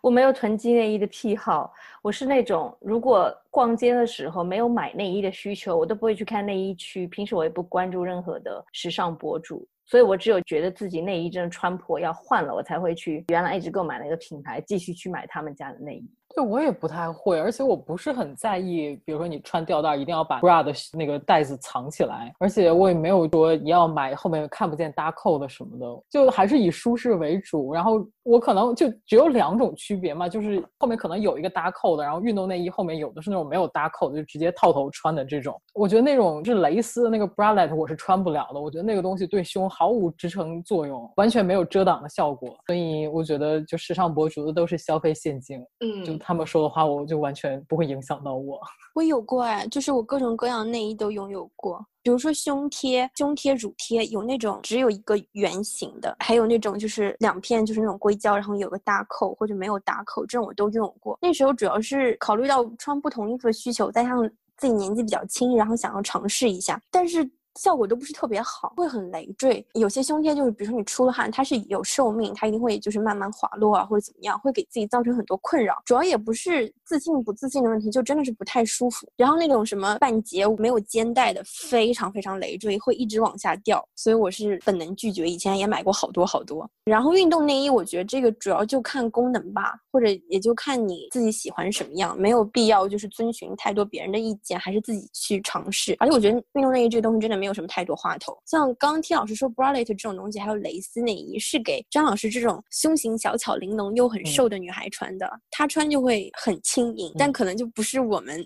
[0.00, 1.74] 我没有囤积内衣的癖好。
[2.02, 7.04] 我是那种如果逛街的时候没有买内衣的需求，我都不会去看内衣区。
[7.08, 16.08] 平时我也不关注任何的时尚博主，所以我只有觉得自己内衣真的穿破要换了，我才会去原来一直购买那个品牌继续去买他们家的内衣。
[16.34, 27.72] 对，我也不太会，而且我不是很在意，比如说你穿吊带一定要把 bra 的那个带子藏起来，而且我也没有说你要买后面看不见搭扣的什么的，就还是以舒适为主。
[27.72, 35.58] 然后我可能就只有两种区别嘛，就是后面可能有一个搭扣的，然后运动内衣后面有的是那种没有搭扣的，就直接套头穿的这种。
[35.72, 42.54] 我觉得那种是蕾丝的那个 bralette 我是穿不了的，我觉得那个东西对胸毫无支撑作用，完全没有遮挡的效果。
[42.66, 46.15] 所以我觉得就时尚博主的都是消费陷阱，嗯，就。
[46.18, 48.60] 他们说的话，我就完全不会影响到我。
[48.94, 61.18] 我有过哎，就是我各种各样内衣都拥有过，比如说胸贴、胸贴、乳贴，有那种只有一个圆形的，还有那种就是两片，就是那种硅胶，然后有个搭扣或者没有搭扣，这种我都拥有过。
[61.20, 67.30] 那时候主要是考虑到穿不同衣服的需求，再加上自己年纪比较轻，然后想要尝试一下，但是。
[67.56, 69.64] 效果都不是特别好，会很累赘。
[69.74, 75.80] 有些胸贴就是，比如说你出了汗，它是有寿命，它一定会就是慢慢滑落啊，或者怎么样，会给自己造成很多困扰。
[75.84, 79.08] 主要也不是自信不自信的问题，就真的是不太舒服。
[79.16, 83.86] 然后那种什么半截没有肩带的，非常非常累赘，会一直往下掉。
[83.96, 85.28] 所以我是本能拒绝。
[85.28, 86.68] 以前也买过好多好多。
[86.84, 95.96] 然后运动内衣，我觉得这个主要就看功能吧，或者也就看你自己喜欢什么样，没有必要就是遵循太多别人的意见，还是自己去尝试。
[95.98, 98.36] 而且我觉得运动内衣这个东西真的没有什么太多话头。
[98.44, 108.44] 像刚刚听老师说 bralette 这种东西，还有蕾丝内衣，是给张老师这种胸型小巧玲珑又很瘦的女孩穿的，她穿就会很轻盈，但可能就不是我们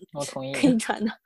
[0.54, 1.10] 可以穿的。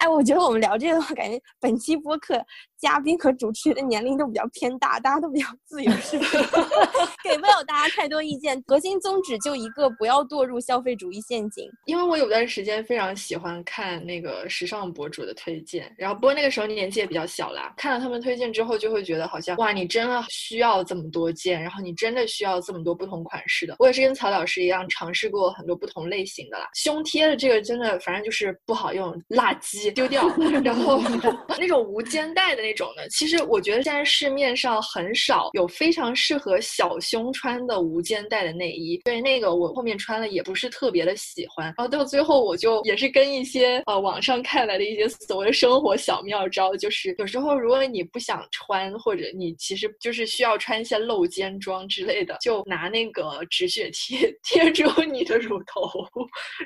[0.00, 2.34] 哎，我觉得我们聊这个的话，感觉本期播客。
[2.82, 6.36] 嘉宾和主持人的年龄都比较偏大，大家都比较自由，是不是？
[7.22, 8.60] 给不了大家太多意见。
[8.66, 11.70] 核心宗旨就一个，不要堕入消费主义陷阱。
[11.86, 23.76] 因为我有段时间非常喜欢看那个时尚博主的推荐，然后不过那个时候年纪也比较小啦，看了他们推荐之后，就会觉得好像哇，你真的需要这么多件，然后你真的需要这么多不同款式的。
[23.78, 26.68] 我也是跟曹老师一样，尝试过很多不同类型的啦。
[26.74, 30.26] 胸贴的这个真的，反正就是不好用，垃圾丢掉。
[30.64, 31.00] 然后
[31.60, 32.71] 那种无肩带的那。
[32.72, 33.06] 那种的。
[33.10, 38.98] 其实我觉得现在市面上很少有非常适合小胸穿的无肩带的内衣。
[39.04, 41.66] 对，那个我后面穿了也不是特别的喜欢。
[41.66, 55.90] 然后到最后我就也是跟一些呃网上看来的一些所谓的生活小妙招，就是有时候如果你不想穿，或者你其实就是需要穿一些露肩装之类的，就拿那个止血贴贴住你的乳头，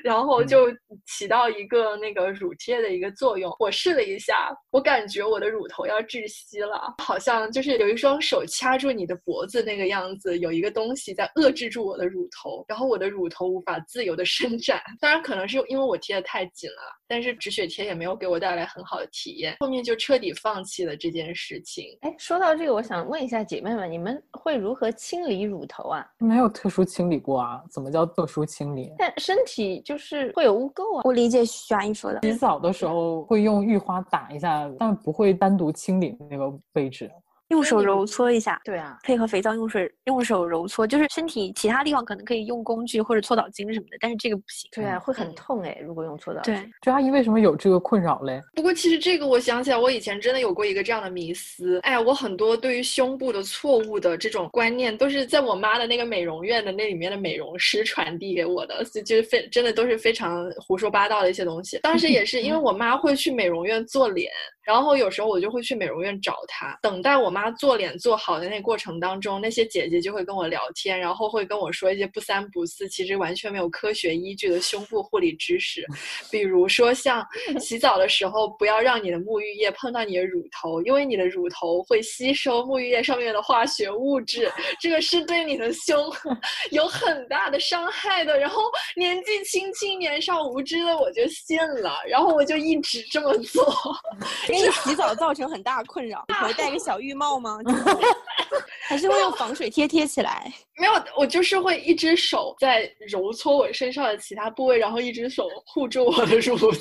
[0.03, 0.71] 然后就
[1.05, 3.53] 起到一个那个乳贴的一个作用。
[3.59, 14.81] 我试了一下，我感觉我的乳头要窒息了，好像就是有一双手掐住你的脖子那个样子，有一个东西在遏制住我的乳头，然后我的乳头无法自由的伸展。
[14.99, 21.97] 当然可能是因为我贴的太紧了，但是止血贴也没有给我带来很好的体验，后面就彻底放弃了这件事情。
[22.01, 26.05] 哎，说到这个，我想问一下姐妹们，你们会如何清理乳头啊？
[26.17, 27.61] 没有特殊清理过啊？
[27.71, 28.91] 怎么叫特殊清理？
[28.97, 31.01] 但身体就是会有污垢啊。
[31.05, 37.09] 我理解徐阿姨说的，洗澡的时候会用浴花打一下，但不会单独清理那个位置。
[37.49, 44.69] 用手揉搓一下，对啊，配合肥皂用水用手揉搓，就是身体其他地方可能可以用工具或者搓澡巾什么的，但是这个不行。
[44.73, 46.43] 对啊，会很痛哎，如果用搓澡巾。
[46.43, 48.41] 对，这阿姨为什么有这个困扰嘞？
[48.53, 51.79] 不过其实这个我想起来，我以前真的有过一个这样的迷思。
[51.83, 61.79] 哎，我很多对于胸部的错误的这种观念，都是在我妈的那个美容院的那里面的美容师传递给我的，所以就是非真的都是非常胡说八道的一些东西。
[61.81, 64.29] 当时也是因为我妈会去美容院做脸。
[64.67, 75.85] 然后有时候我就会去美容院找她，等待我妈做脸做好的那过程当中，那些姐姐就会跟我聊天，然后会跟我说一些不三不四，其实完全没有科学依据的胸部护理知识，
[76.29, 77.25] 比如说像
[77.61, 84.51] 洗澡的时候不要让你的沐浴液碰到你的乳头，因为你的乳头会吸收沐浴液上面的化学物质，
[84.81, 86.11] 这个是对你的胸
[86.71, 88.37] 有很大的伤害的。
[88.37, 88.61] 然后
[88.97, 93.65] 年纪轻轻、年少无知的我就信了，然后我就一直这么做。
[94.61, 97.57] 给你洗澡造成很大困扰，你会戴个小浴帽吗？
[98.87, 100.51] 还是会用防水贴贴起来？
[100.77, 106.67] 没有，我就是会一只手在揉搓我身上的其他部位，然后一只手护住我的乳头。
[106.67, 106.73] 我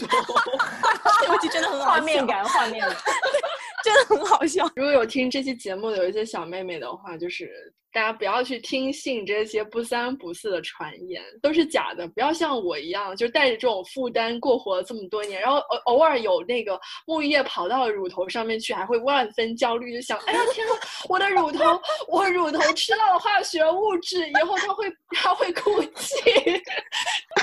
[1.38, 2.96] 觉得真的很画面感，画面感，
[3.82, 4.70] 真的很好笑。
[4.76, 7.72] 如果有听这期节目的有一些小妹妹的话，就是。
[7.96, 12.06] 大家不要去听信这些不三不四的传言，都是假的。
[12.08, 20.74] 不要像我一样，就带着这种负担过活了这么多年，然后偶偶尔有那个沐浴液跑到了乳头上面去，还会万分焦虑，就想：哎呀天呐，
[21.08, 21.64] 我的乳头，
[22.08, 26.16] 我乳头吃到了化学物质，以后它会它会哭泣。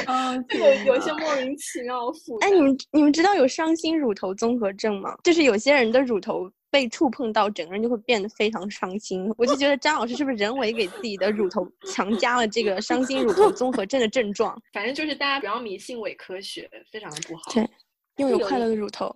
[0.06, 0.46] 嗯，
[0.86, 2.48] 有有些莫名其妙的负担。
[2.48, 5.16] 哎，你们你们知道有伤心乳头综合症吗？
[5.24, 6.48] 就是有些人的乳头。
[6.74, 9.32] 被触碰到，整个人就会变得非常伤心。
[9.38, 14.60] 我就觉得张老师是不是人为给自己的乳头强加了这个伤心乳头综合症的症状？
[14.74, 17.52] 反正就是大家不要迷信伪科学，非常的不好。
[17.54, 17.70] 对，
[18.16, 19.16] 拥有快乐的乳头。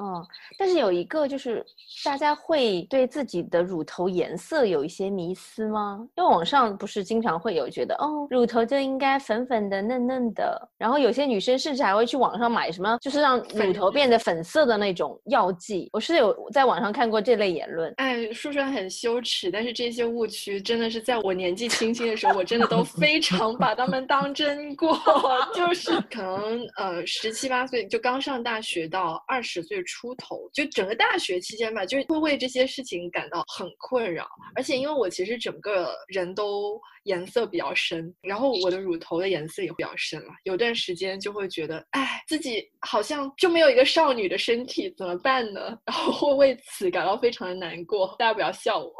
[0.00, 0.24] 嗯，
[0.56, 1.64] 但是有一个就是，
[2.04, 6.06] 大家会对自己的乳头颜色有一些迷思吗？
[6.16, 10.68] 因为网上不是经常会有觉得，哦，乳头就应该粉粉的、嫩嫩的。
[10.78, 15.88] 然后有些女生甚至还会去网上买什么，就是让乳头变得粉色的那种药剂。
[15.92, 17.92] 我是有在网上看过这类言论。
[17.96, 24.96] 哎，说出来很羞耻，但是这些误区真的是在我年纪轻轻的时候，我真的都非常把他们当真过。
[25.52, 29.82] 就是可能呃十七八岁就刚上大学到二十岁。
[29.88, 34.28] 出头就整个大学期间吧，就会为这些事情感到很困扰。
[34.54, 40.28] 而且因为我其实整个人都颜色比较深，然后我的乳头的颜色也比较深了。
[40.44, 45.76] 有段时间就会觉得，哎，自己好像就没有一个少女的身体，怎么办呢？
[45.86, 48.14] 然后会为此感到非常的难过。
[48.18, 48.92] 大家不要笑我，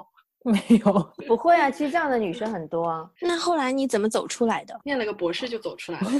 [0.50, 1.70] 没有，不会啊。
[1.70, 3.08] 其实这样的女生很多啊。
[3.20, 4.80] 那后来你怎么走出来的？
[4.84, 6.10] 念了个博士就走出来了。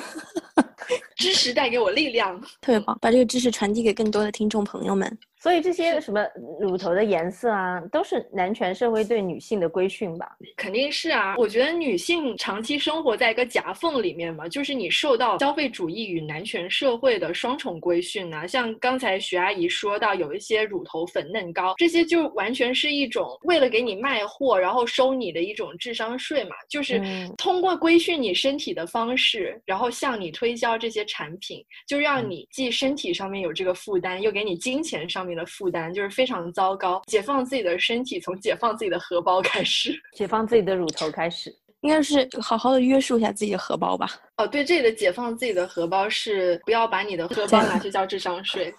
[1.18, 2.96] 知识带给我力量，特别棒！
[3.02, 5.18] 把这个知识传递给更多的听众朋友们。
[5.40, 6.20] 所以这些什么
[6.60, 10.28] 乳头的颜色啊，都是男权社会对女性的规训吧？
[10.56, 11.36] 肯定是啊！
[11.38, 18.48] 我觉得女性长期生活在一个夹缝里面嘛，就是你受到消费主义与男权社会的双重规训啊。
[18.48, 26.56] 像刚才徐阿姨说到，有一些乳头粉嫩膏，这些就完全是一种为了给你卖货，然后收你的一种智商税嘛。
[26.68, 27.00] 就是
[27.38, 35.38] 通过规训你身体的方式，然后向你推销这些产品，就让你既身体上面有这个负担，又给你金钱上面。
[35.38, 37.00] 的负担就是非常糟糕。
[37.06, 44.10] 解放自己的身体，从解放自己的荷包开始； 解放自己的乳头开始，应该是好好的约束一下自己的荷包吧。
[44.38, 48.74] 哦，对，这里的解放自己的荷包是不要把你的荷包拿去交智商税。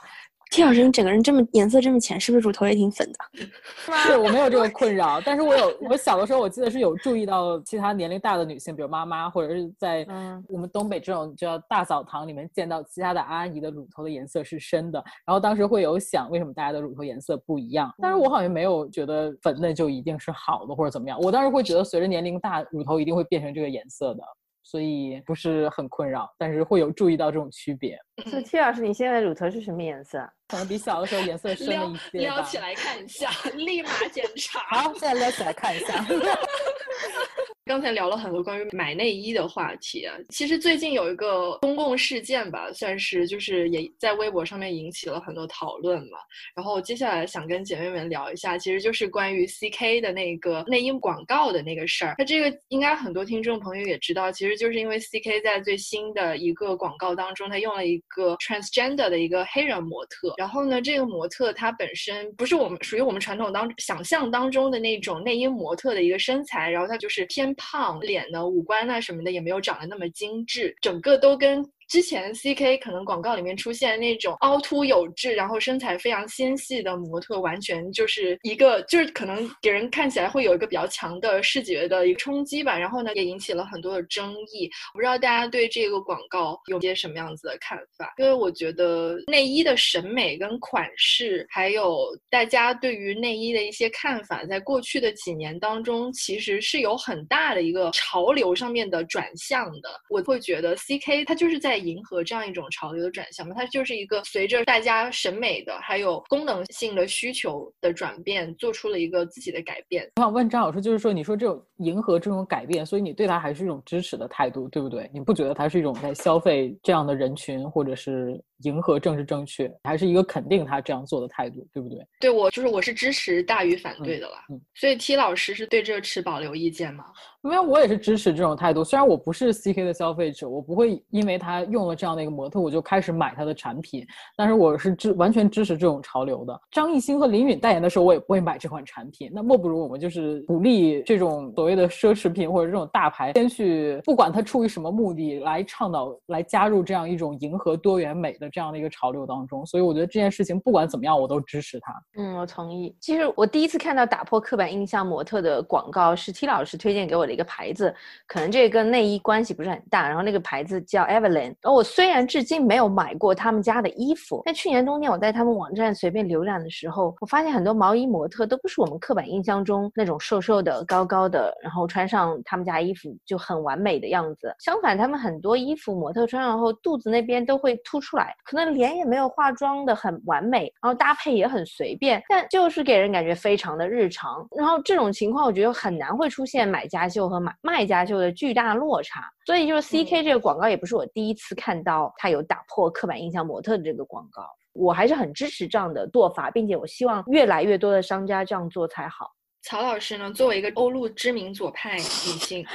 [0.51, 3.47] T 老师，你整个人这么颜色这么浅，是不是乳头也挺粉的？
[4.03, 10.05] 是我没有这个困扰，但是我有，我小的时候我记得是有注意到其他年龄大的女性，比如妈妈或者是在
[10.47, 24.23] 我们东北这种叫大澡堂里面见到其他的阿姨的乳头的颜色是深的，然后当时会有想为什么大家的乳头颜色不一样，但是我好像没有觉得粉嫩就一定是好的或者怎么样，我当时会觉得随着年龄大，乳头一定会变成这个颜色的。
[24.63, 27.97] 所以不是很困扰，但是会有注意到这种区别。
[28.29, 30.19] 所以 T 老师，你现在乳头是什么颜色？
[30.47, 34.60] 可能比小的时候颜色深了一些撩起来看一下， 立马检查。
[34.69, 36.03] 好，现在撩起来看一下。
[37.69, 46.17] 刚才聊了很多关于买内衣的话题啊，其实最近有一个公共事件吧，算是就是也在微博上面引起了很多讨论嘛。
[46.55, 52.15] 然后接下来想跟姐妹们聊一下，其实就是关于 CK 的那个内衣广告的那个事儿。
[52.17, 60.33] 那这个应该很多听众朋友也知道，其实就是因为 CK 在最新的一个广告当中，他用了一个 transgender 的一个黑人模特。
[60.37, 67.55] 然后呢，这个模特他本身不是我们属于我们传统当想象当中的那种内衣模特的一个身材，然后他就是偏。
[67.60, 71.63] 胖脸呢，五官啊什么的也没有长得那么精致，整个都跟。
[71.90, 82.77] 之前 C K 可能广告里面出现那种凹凸有致，然后身材非常纤细的模特，完全就是一个就是可能给人看起来会有一个比较强的视觉的一个冲击吧。
[82.77, 84.69] 然后呢，也引起了很多的争议。
[84.94, 88.13] 我不知道大家对这个广告有些什么样子的看法？
[88.19, 99.90] 因为我觉得内衣的审美跟款式，还有大家对于内衣的一些看法，在过去的几年当中，其实是有很大的一个潮流上面的转向的。
[100.12, 101.79] 我会觉得 C K 它就是在。
[101.80, 110.08] 迎合这样一种潮流的转向嘛，它就是一个随着大家审美的还有功能性的需求的转变，做出了一个自己的改变。
[110.17, 115.10] 我想问张老师，就是说，你说这种迎合这种改变，所以你对它还是一种支持的态度，对不对？
[115.13, 118.40] 你不觉得它是一种在消费这样的人群，或者是？
[118.63, 122.05] 迎合政治正确，还是一个肯定他这样做的态度，对不对？
[122.19, 124.45] 对我就是我是支持大于反对的啦。
[124.49, 127.05] 嗯，所以 T 老师是对这个持保留意见吗？
[127.43, 128.83] 因为，我也是支持这种态度。
[128.83, 134.05] 虽然我不是 CK 的消费者，我不会因为他用了这样的一个模特，我就开始买他的产品。
[134.35, 136.62] 但是我是支完全支持这种潮流的。
[136.69, 139.31] 张艺兴和林允代言的时候，我也不会买这款产品。
[139.33, 148.48] 那莫不如我们就是鼓励这种所谓的奢侈品或者这种大牌，先去不管他出于什么目的来倡导、来加入这样一种迎合多元美的。
[148.52, 151.93] 这样的一个潮流当中，所以我觉得这件事情不管怎么样，我都支持他。
[152.17, 152.95] 嗯，我同意。
[153.00, 157.93] 其实我第一次看到打破刻板印象模特的广告是 T 老师推荐给我的一个牌子，
[158.27, 160.08] 可能这个跟内衣关系不是很大。
[160.08, 161.54] 然后那个牌子叫 Evelyn。
[161.62, 174.54] 然后我虽然至今没有买过他们家的衣服，但去年冬天我在他们网站随便浏览的时候，我发现很多毛衣模特都不是我们刻板印象中那种瘦瘦的、高高的，然后穿上他们家衣服就很完美的样子。
[174.60, 178.35] 相反，他们很多衣服模特穿上后肚子那边都会凸出来。
[178.44, 184.48] 可能脸也没有化妆的很完美，然后搭配也很随便，但就是给人感觉非常的日常。
[184.58, 189.21] 然后这种情况，我觉得很难会出现买家秀和买卖家秀的巨大落差。
[189.46, 199.31] 所以就是 C K 这个广告也不是我第一次看到它有打破刻板印象模特的这个广告，我还是很支持这样的做法，并且我希望越来越多的商家这样做才好。
[199.62, 202.65] 曹老师呢，作为一个欧陆知名左派女性，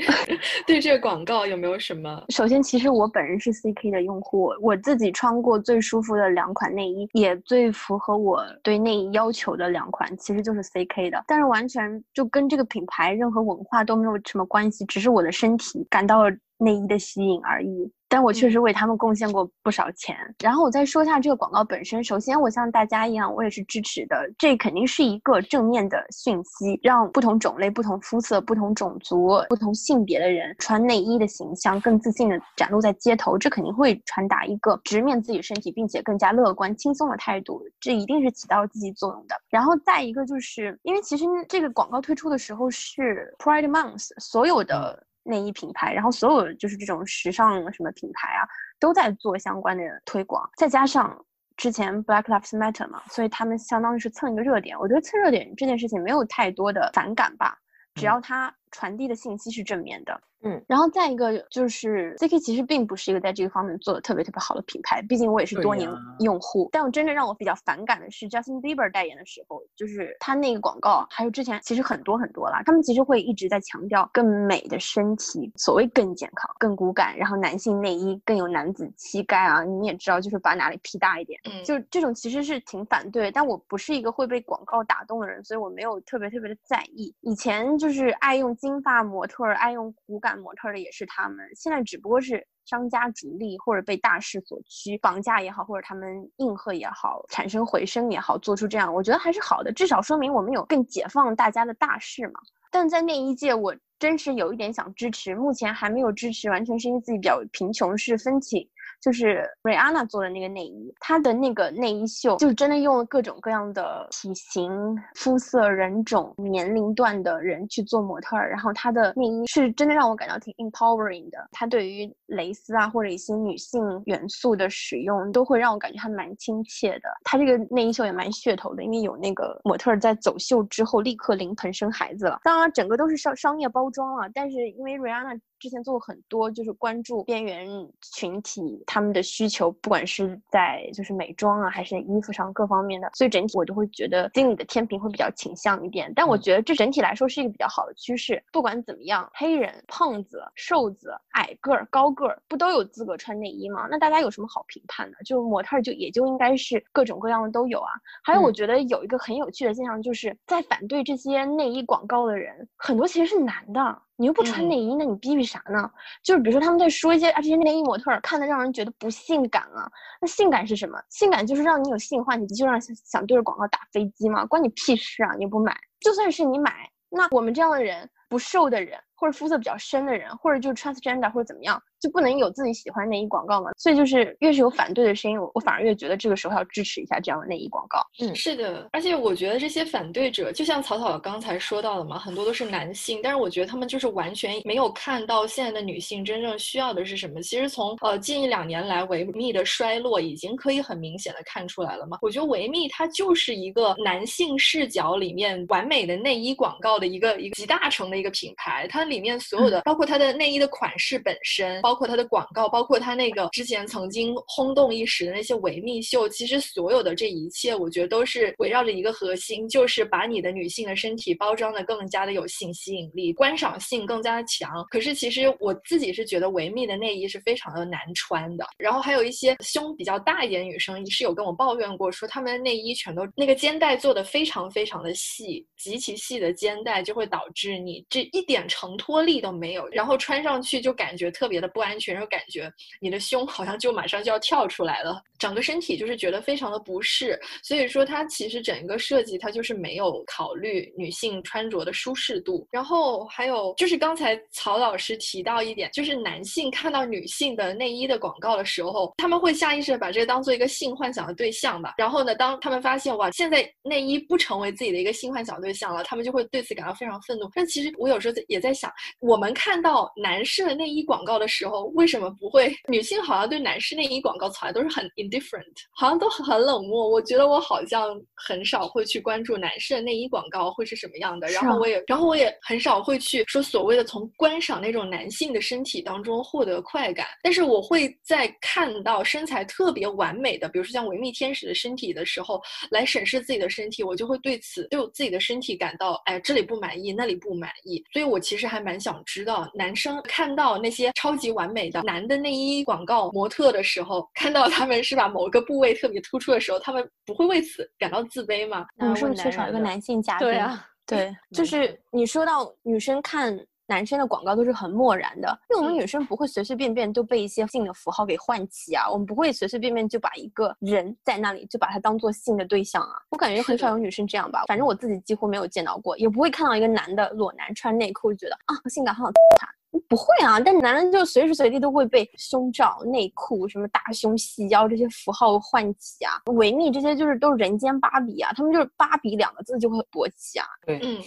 [0.66, 2.24] 对这个广告有没有什么？
[2.30, 11.22] 首先，其实我本人是 CK 的用户，我自己穿过最舒服的两款内衣，也最符合我对内衣要求的两款，其实就是 CK 的。
[11.26, 16.22] 但是完全就跟这个品牌任何文化都没有什么关系，只是我的身体感到
[16.62, 17.92] 内衣的吸引而已。
[18.08, 20.14] 但我确实为他们贡献过不少钱。
[20.42, 22.04] 然后我再说一下这个广告本身。
[22.04, 24.30] 首先，我像大家一样，我也是支持的。
[24.36, 33.38] 这肯定是一个正面的讯息，让不同种类、不同肤色、不同种族、不同性别的人穿内衣的形象更自信的展露在街头。
[33.38, 37.62] 这肯定会传达一个直面自己身体，并且更加乐观、轻松的态度。
[37.80, 39.34] 这一定是起到积极作用的。
[39.48, 45.02] 然后再一个，就是因为其实这个广告推出的时候是 Pride Month，所有的。
[45.24, 48.48] 内衣品牌，然后所有就是这种时尚什么品牌啊，
[48.78, 50.48] 都在做相关的推广。
[50.56, 51.24] 再加上
[51.56, 54.78] 之前 Black Lives Matter 嘛，所以他们相当于是蹭一个热点。
[54.78, 57.56] 我觉得蹭热点这件事情没有太多的反感吧，
[57.94, 60.20] 只要它传递的信息是正面的。
[60.42, 65.88] 嗯，然后再一个就是 CK 其实并不是一个在这个方面做的特别特别好的品牌，毕竟我也是多年
[66.20, 66.68] 用户。
[66.72, 79.62] 但我真正让我比较反感的是 Justin Bieber 代言的时候，就是他那个广告，还有之前其实很多很多啦，他们其实会一直在强调更美的身体，所谓更健康、更骨感，然后男性内衣更有男子气概啊。
[79.62, 83.30] 你也知道，就是把哪里 P 大一点，嗯，就这种其实是挺反对。
[83.30, 87.14] 但我不是一个会被广告打动的人，所以我没有特别特别的在意。
[87.20, 90.31] 以前就是爱用金发模特，爱用骨感。
[90.32, 96.08] 版模特的也是他们，现在只不过是商家逐利或者被大势所趋，绑架也好，或者他们
[96.38, 102.40] 应和也好，产生回声也好，做出这样，我觉得还是好的，至少说明我们有更解放大家的大势嘛。
[102.70, 108.70] 但在那一届，我真是有一点想支持，目前还没有支持，完全是因为自己比较贫穷，是分歧。
[109.02, 114.70] 就是瑞安娜做的那个内衣，她的那个内衣秀，就是真的用了各种各样的体型、
[115.16, 121.38] 肤色、人种、年龄段的人去做模特儿，然后她的内衣是真的让我感到挺 empowering 的。
[121.50, 127.08] 她对于蕾丝啊或者一些女性元素的使用，都会让我感觉还蛮亲切的。
[127.24, 132.38] 她这个内衣秀也蛮噱头的，因为有那个模特儿在走秀之后立刻临盆生孩子了。
[132.44, 135.34] 当然，整个都是商商业包装了，但是因为瑞安娜。
[135.62, 137.68] 之前做过很多，就是关注边缘
[138.00, 146.12] 群体他们的需求，不管是在就是美妆啊，还是衣服上各方面的，所以整体我都会觉得经理的天平会比较倾向一点。
[146.16, 148.42] 但我觉得这整体来说是一个比较好的趋势。
[148.50, 153.86] 不管怎么样，黑人、胖子、瘦子、矮个儿、高个儿，不都有资格穿内衣吗？
[153.88, 155.18] 那大家有什么好评判的？
[155.24, 157.92] 就模特就也就应该是各种各样的都有啊。
[158.24, 164.02] 还有，我觉得有一个很有趣的现象，就是在反对这些内衣广告的人，很多其实是男的。
[164.16, 165.90] 你又不穿内衣，那你逼逼啥呢？
[166.22, 169.90] 就是比如说他们在说一些啊，这些内衣模特看的让人觉得不性感啊。
[170.20, 171.00] 那性感是什么？
[171.08, 174.44] 性感就是让你有性幻想，就让想对着广告打飞机吗？
[174.46, 175.34] 关你屁事啊！
[175.36, 181.78] 你又不买，就算是你买，那我们这样的人，不瘦的人，或者肤色比较深的人，或者就是 transgender 或者怎么样。
[182.00, 183.70] 就不能有自己喜欢内衣广告吗？
[183.76, 188.04] 所以就是越是有反对的声音，我我反而越觉得这个时候要支持一下这样的内衣广告。
[188.18, 197.40] 嗯，是的，而且我觉得这些反对者，就像草草刚才说到的嘛，很多都是男性，但是我觉得他们就是完全没有看到现在的女性真正需要的是什么。
[197.40, 202.18] 其实从呃近一两年来维密的衰落，已经可以很明显的看出来了嘛。
[202.20, 211.92] 我觉得维密它就是一个男性视角里面完美的内衣广告的一个一个集大成的一个品牌，它里面所有的，包括它的内衣的款式本身，包。
[211.94, 224.84] 括它的广告，包括它那个之前曾经轰动一时的那些维密秀，其实所有的这一切，我觉得都是围绕着一个核心，就是把你的女性的身体包装的更加的有性吸引力，观赏性更加的强。
[224.90, 228.66] 可是其实我自己是觉得维密的内衣是非常的难穿的。
[228.78, 241.82] 然后还有一些胸比较大一点的女生是有跟我抱怨过，说她们的内衣全都那个肩带做的非常非常的细，极其细的肩带就会导致你这一点承托力都没有，然后穿上去就感觉特别的不。
[241.82, 247.36] 安全，然后感觉你的胸好像就马上就要跳出来了，整个身体就是觉得非常的不适。
[247.60, 252.64] 所以说，它其实整个设计它就是没有考虑女性穿着的舒适度。
[252.70, 261.94] 然后还有就是刚才曹老师提到一点，就是男性看到女性的内衣的广告的时候，他们会下意识的把这个当做一个性幻想的对象吧。
[261.98, 267.50] 然后呢，当他们发现哇，现在内衣不成为自己的一个性幻想对象了，他们就会对此感到非常愤怒。
[267.56, 268.90] 但其实我有时候也在想，
[269.20, 271.82] 我们看到男士的内衣广告的时候。
[271.94, 272.74] 为什么不会？
[272.88, 275.64] 女性好像对男士内衣广告从来都是很 indifferent，
[275.94, 277.08] 好像都很冷漠。
[277.08, 287.26] 我觉得我好像很少会去关注男士的内衣广告会是什么样的，然后我也，然后我也很少会去说所谓的从观赏那种男性的身体当中获得快感。
[287.42, 298.04] 但是我会在看到身材特别完美的，比如说像维密天使的身体的时候，来审视自己的身体，我就会对此对我自己的身体感到，哎，这里不满意，那里不满意。
[298.12, 301.62] 所以我其实还蛮想知道，男生看到那些超级完。
[301.62, 308.84] 完美的男的内衣广告模特的时候，看到他们是把某个部位特别突出的时候，他们不会为此感到自卑吗？
[308.98, 310.48] 我们是不是缺少一个男性嘉宾？
[310.48, 313.56] 对啊， 对，就是你说到女生看
[313.86, 323.14] 男生的广告都是很漠然的，因为我们女生不会随随便便都被一些性的符号给唤起啊，我们不会随随便便就把一个人在那里就把他当做性的对象啊。
[323.30, 329.68] 我感觉很少有女生这样吧，反正我自己几乎没有见到过，也不会看到一个男的裸男穿内裤就觉得啊性感好好他。
[330.08, 336.40] 不会啊，但男人就随时随地都会被胸罩、内裤、什么大胸、细腰这些符号唤起啊。
[336.54, 340.66] 维密这些就是都是人间芭比啊，他们就是芭比两个字就会勃起啊。
[340.86, 341.22] 对，嗯，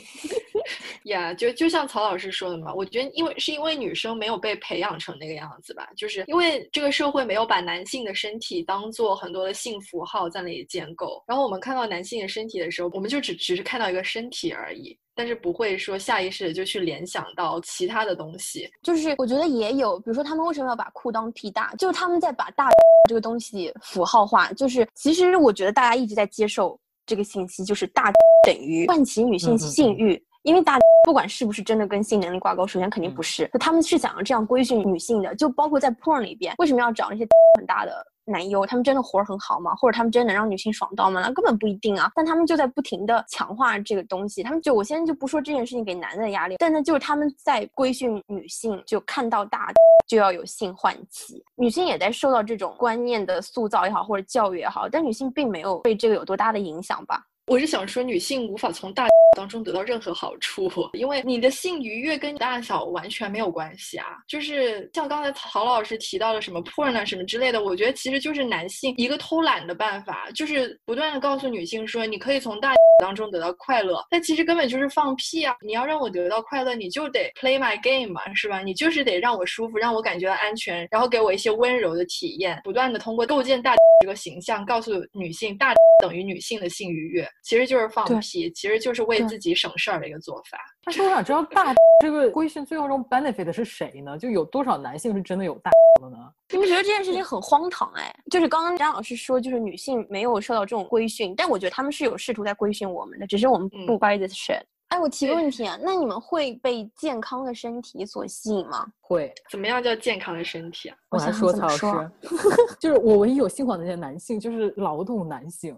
[1.05, 14.97] 呀，就就像曹老师说的嘛，我觉得因为是因为女生没有被培养成那个样子吧，就是因为这个社会没有把男性的身体当做很多的性符号在那里建构，然后我们看到男性的身体的时候，我们就只只是看到一个身体而已。
[15.16, 22.70] 但是不会说下意识的就去联想到其他的东西，就是我觉得也有，比如说他们为什么要把裤裆屁大，就是他们在把大
[23.07, 28.11] 这个东西符号化，就是其实我觉得大家一直在接受这个信息，就是大
[28.45, 37.26] 等于唤起女性性欲，因为大不管是不是真的跟性能力挂钩，首先肯定不是，他们是想要这样规训女性的，就包括在 porn 里边为什么要找那些
[37.57, 38.05] 很大的。
[38.26, 39.74] 男优，他们真的活儿很好吗？
[39.76, 41.22] 或者他们真的能让女性爽到吗？
[41.22, 42.12] 那根本不一定啊。
[42.16, 44.44] 但他们就在不停的强化这个东西。
[44.44, 49.72] 他们就我现在就不说这件事情给男的压力，但那就是他们在规训女性，就看到大
[50.08, 57.24] 就要有性唤起，女性也在受到这种观念的塑造也好，或者教育也好，但女性并没有被这个有多大的影响吧。
[57.48, 64.08] 我是想说，女性无法从大当中得到任何好处，因为你的性愉悦跟大小完全没有关系啊。
[64.28, 75.56] 就是像刚才曹老师提到的什么 porn 啊什么之类的，我觉得其实就是男性一个偷懒的办法，就是不断的告诉女性说，你可以从大当中得到快乐，但其实根本就是放屁啊！
[75.62, 78.64] 你要让我得到快乐，你就得 play my game 嘛，是吧？
[78.64, 87.30] 你就是得让我舒服，让我感觉到安全，然后给我一些温柔的体验，不断的通过构建大 这个形象，告诉女性大 等于女性的性愉悦。
[87.46, 90.58] 其实就是放屁，其实就是为自己省事儿的一个做法。
[90.84, 94.18] 但是我想知道，大 这个规训最后中 benefit 的是谁呢？
[94.18, 95.70] 就有多少男性是真的有大
[96.02, 96.18] 的呢？
[96.52, 98.12] 你们觉得这件事情很荒唐哎？
[98.32, 104.64] 就是刚刚张老师说，就是女性没有受到这种规训，但我觉得他们是有试图在规训我们的，只是我们不 buy this shit。
[104.88, 108.88] 哎，我提个问题啊，那你们会被健康的身体所吸引吗？
[109.02, 109.32] 会。
[109.52, 110.98] 怎么样叫健康的身体啊？
[111.12, 112.12] 我来说曹老师，
[112.82, 115.78] 就是我唯一有性幻的那些男性，就是劳动男性。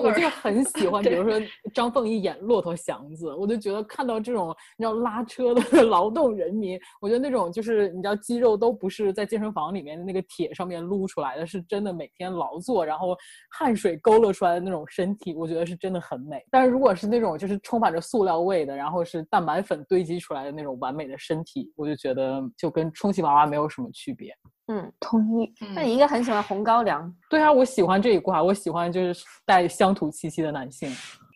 [0.00, 1.40] 我就很喜欢， 比如说
[1.74, 13.16] 张凤仪演《骆驼祥子》，我就觉得看到这种你知道拉车的 劳动人民，我觉得那种就是你知道肌肉都不是在健身房里面的那个铁上面撸出来的，是真的每天劳作，然后
[13.50, 16.44] 汗水勾勒出来的那种身体，我觉得是真的很美。
[16.50, 24.32] 但是如果是那种就是充满着塑料味的，然后是蛋白粉堆积出来的那种完美的身体，我就觉得就跟充气娃娃没有什么区别。
[24.68, 25.52] 嗯，同意。
[25.74, 27.12] 那你应该很喜欢红高粱。
[27.28, 30.94] 对啊，我喜欢这一挂，我喜欢就是带乡土气息的男性。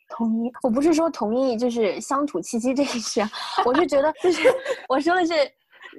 [0.09, 0.53] 同意。
[0.63, 3.21] 我不是说同意，就是乡土气息这一事，
[3.65, 4.43] 我是觉得 就是
[4.89, 5.33] 我说的是。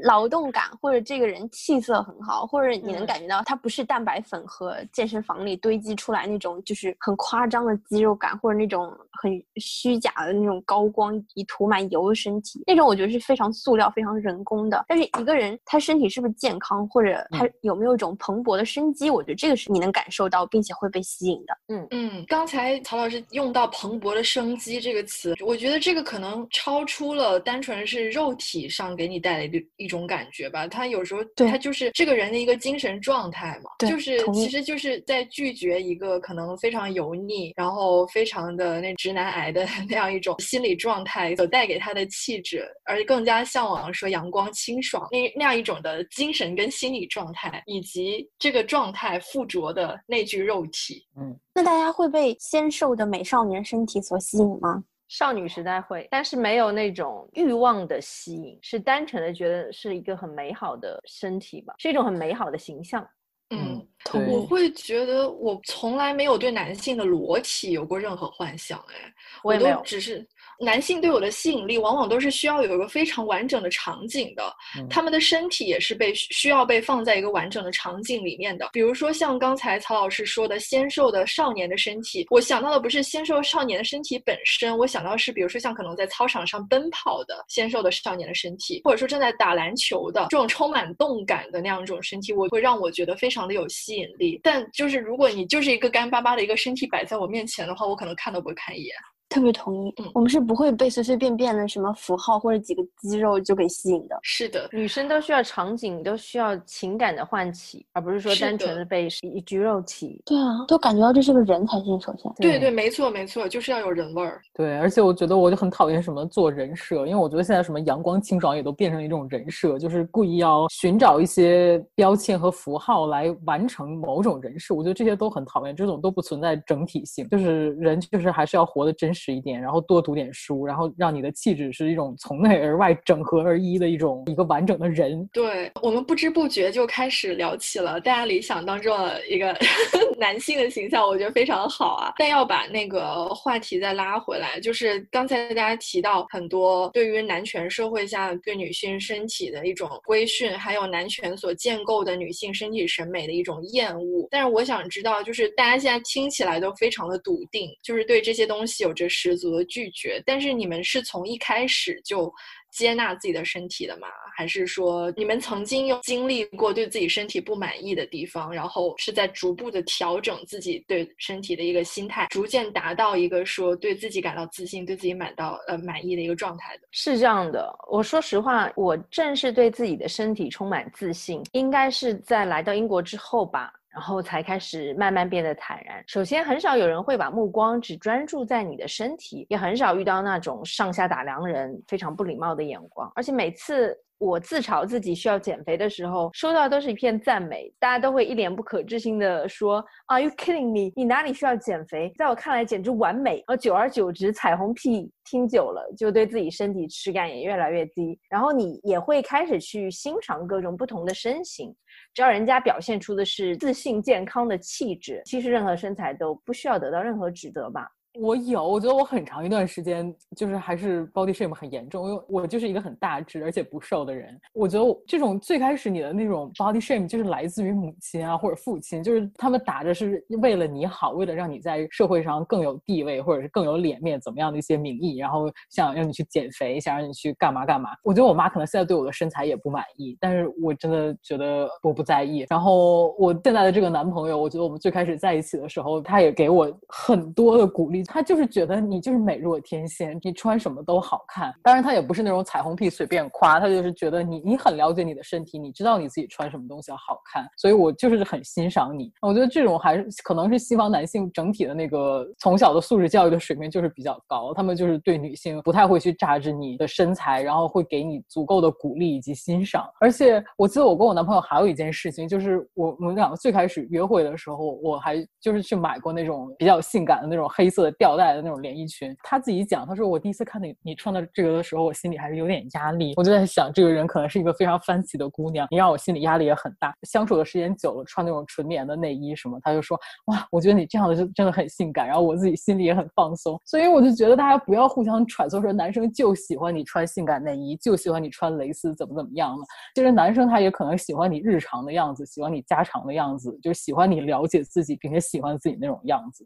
[0.02, 8.92] 劳动感，或者这个人气色很好，或者你能感觉到他不是蛋白粉和健身房里堆积出来那种，就是很夸张的肌肉感，或者那种
[9.22, 14.84] 很虚假的那种高光以涂满油的身体，那种我觉得是非常塑料、非常人工的。
[14.88, 21.58] 但是一个人他身体是不是健康，或者他有没有一种蓬勃的生机，我觉得这个是你能感受到并且会被吸引的。
[21.68, 29.64] 嗯嗯，刚才曹老师用到“蓬勃的生机”这个词，我觉得这个可能超出了单纯是肉体上给你带来的。
[29.84, 51.06] 一种感觉吧，他有时候他就是这个人的一个精神状态嘛，就是其实就是在拒绝一个可能非常油腻，然后非常的那直男癌的 那样一种心理状态所带给他的气质，而更加向往说阳光清爽那那样一种的精神跟心理状态，以及这个状态附着的那具肉体。
[51.20, 54.84] 嗯，那大家会被纤瘦的美少年身体所吸引吗？
[55.14, 63.08] 少女时代会，但是没有那种欲望的吸引，是单纯的觉得是一个很美好的身体吧，是一种很美好的形象。
[63.52, 63.88] 嗯，
[64.28, 70.28] 我会觉得我从来没有对男性的裸体有过任何幻想，哎，我也没有，只是。
[70.60, 74.54] 男性对我的吸引力往往都是需要有一个非常完整的场景的，
[74.90, 78.70] 他们的身体也是被需要被放在一个完整的场景里面的。
[78.74, 94.40] 比如说像刚才曹老师说的纤瘦的少年的身体，我想到的不是纤瘦少年的身体本身，我想到是比如说像可能在操场上奔跑的纤瘦的少年的身体，或者说正在打篮球的这种充满动感的那样一种身体，我会让我觉得非常的有吸引力。
[94.44, 98.96] 但就是如果你就是一个干巴巴的一个身体摆在我面前的话，我可能看都不会看一眼。
[99.34, 104.18] 特别同意，我们是不会被随随便便的什么符号或者几个肌肉就给吸引的。
[104.22, 110.22] 是的，女生都需要场景，都需要情感的唤起，而不是说单纯的被一具肉体。
[110.26, 112.00] 对啊，都感觉到这是个人才行。
[112.00, 114.42] 首先，对对，没错没错，就是要有人味儿。
[114.54, 124.76] 对，而且我觉得我就很讨厌什么做人设，因为我觉得现在什么阳光清爽也都变成一种人设，就是故意要寻找一些标签和符号来完成某种人设。
[124.76, 130.04] 我觉得这些都很讨厌，这种都不存在整体性，就是人就是还是要活得真实一点，然后多。
[130.04, 135.26] 读点书，然后让你的气质是一种从内而外整合而一的一种一个完整的人。
[135.32, 139.56] 对我们不知不觉就开始聊起了大家理想当中的一个
[140.20, 142.12] 男性的形象，我觉得非常好啊。
[142.18, 154.28] 但要把那个话题再拉回来，就是刚才大家提到很多对于男权社会下对女性身体的一种规训，还有男权所建构的女性身体审美的一种厌恶。
[154.30, 159.94] 但是我想知道，就是大家现在听起来都非常的笃定，就是对这些东西有着十足的拒。
[159.94, 162.34] 绝，但是你们是从一开始就
[162.72, 164.08] 接纳自己的身体的吗？
[164.36, 176.88] 还是说你们曾经有经历过对自己身体不满意的地方，然后是在逐步的调整自己对身体的一个心态，逐渐达到一个说对自己感到自信、对自己满到呃满意的一个状态的？
[176.90, 183.72] 是这样的，我说实话，我正是对自己的身体充满自信，应该是在来到英国之后吧。
[183.94, 186.04] 然后才开始慢慢变得坦然。
[186.08, 193.12] 首先，很少有人会把目光只专注在你的身体，也很少遇到那种上下打量人非常不礼貌的眼光。
[193.16, 200.92] 而且每次我自嘲自己需要减肥的时候，收到都是一片赞美，大家都会一脸不可置信的说：“Are you kidding me？
[200.96, 202.12] 你哪里需要减肥？
[202.18, 208.18] 在我看来简直完美。”而久而久之，彩虹屁听久了，就对自己身体耻感也越来越低。
[208.30, 211.76] 然后你也会开始去欣赏各种不同的身形。
[212.14, 217.90] 只要人家表现出的是自信、健康的气质，其实任何身材都不需要得到任何指责吧。
[218.20, 224.40] 我有，我觉得我很长一段时间就是还是 body shame 很严重，因为我就是一个很大只而且不瘦的人。
[224.54, 237.90] 我觉得这种最开始你的那种 body shame 就是来自于母亲啊或者父亲，就是他们打着是为了你好，为了让你在社会上更有地位或者是更有脸面怎么样的一些名义，然后想让你去减肥，想让你去干嘛干嘛。
[238.04, 242.46] 我觉得我妈可能现在对我的身材也不满意，但是我真的觉得我不在意。
[242.48, 248.03] 然后我现在的这个男朋友，我觉得我们最开始在一起的时候，他也给我很多的鼓励。
[248.04, 251.54] 他就是觉得你就是美若天仙，你穿什么都好看。
[251.64, 257.48] 当然，他也不是那种彩虹屁随便夸，他就是觉得你你很了解你的身体，你知道你自己穿什么东西要好看。
[257.58, 259.12] 所以我就是很欣赏你。
[259.22, 269.88] 我觉得这种还是可能是西方男性整体的那个从小的素质教育的水平就是比较高，他们就是对女性不太会去榨制你的身材，然后会给你足够的鼓励以及欣赏。
[270.00, 277.44] 而且我记得我跟我男朋友还有一件事情，就是我我们两个最开始约会的时候，我还就是去买过那种比较性感的那种。
[277.56, 283.14] 黑色的吊带的那种连衣裙，他自己讲，他说我第一次看到你你穿的这个的时候，我心里还是有点压力。
[283.16, 286.94] 我就在想，这个人可能是一个非常 fancy 的姑娘，你让我心里压力也很大。
[287.04, 292.08] 相处的时间久了，穿那种纯棉的内衣什么，他就说哇，我觉得你这样的就真的很性感。
[292.08, 293.60] 然后我自己心里也很放松。
[293.66, 299.64] 所以我就觉得大家不要互相揣测说男生就喜欢你穿性感内衣，就喜欢你穿蕾丝怎么怎么样的。
[299.96, 306.46] 其实男生他也可能喜欢你日常的样子，喜欢你家常的样子，就喜欢你了解自己并且喜欢自己那种样子。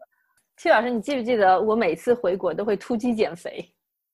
[0.57, 3.63] 戚老师，你记不记得我每次回国都会突击减肥？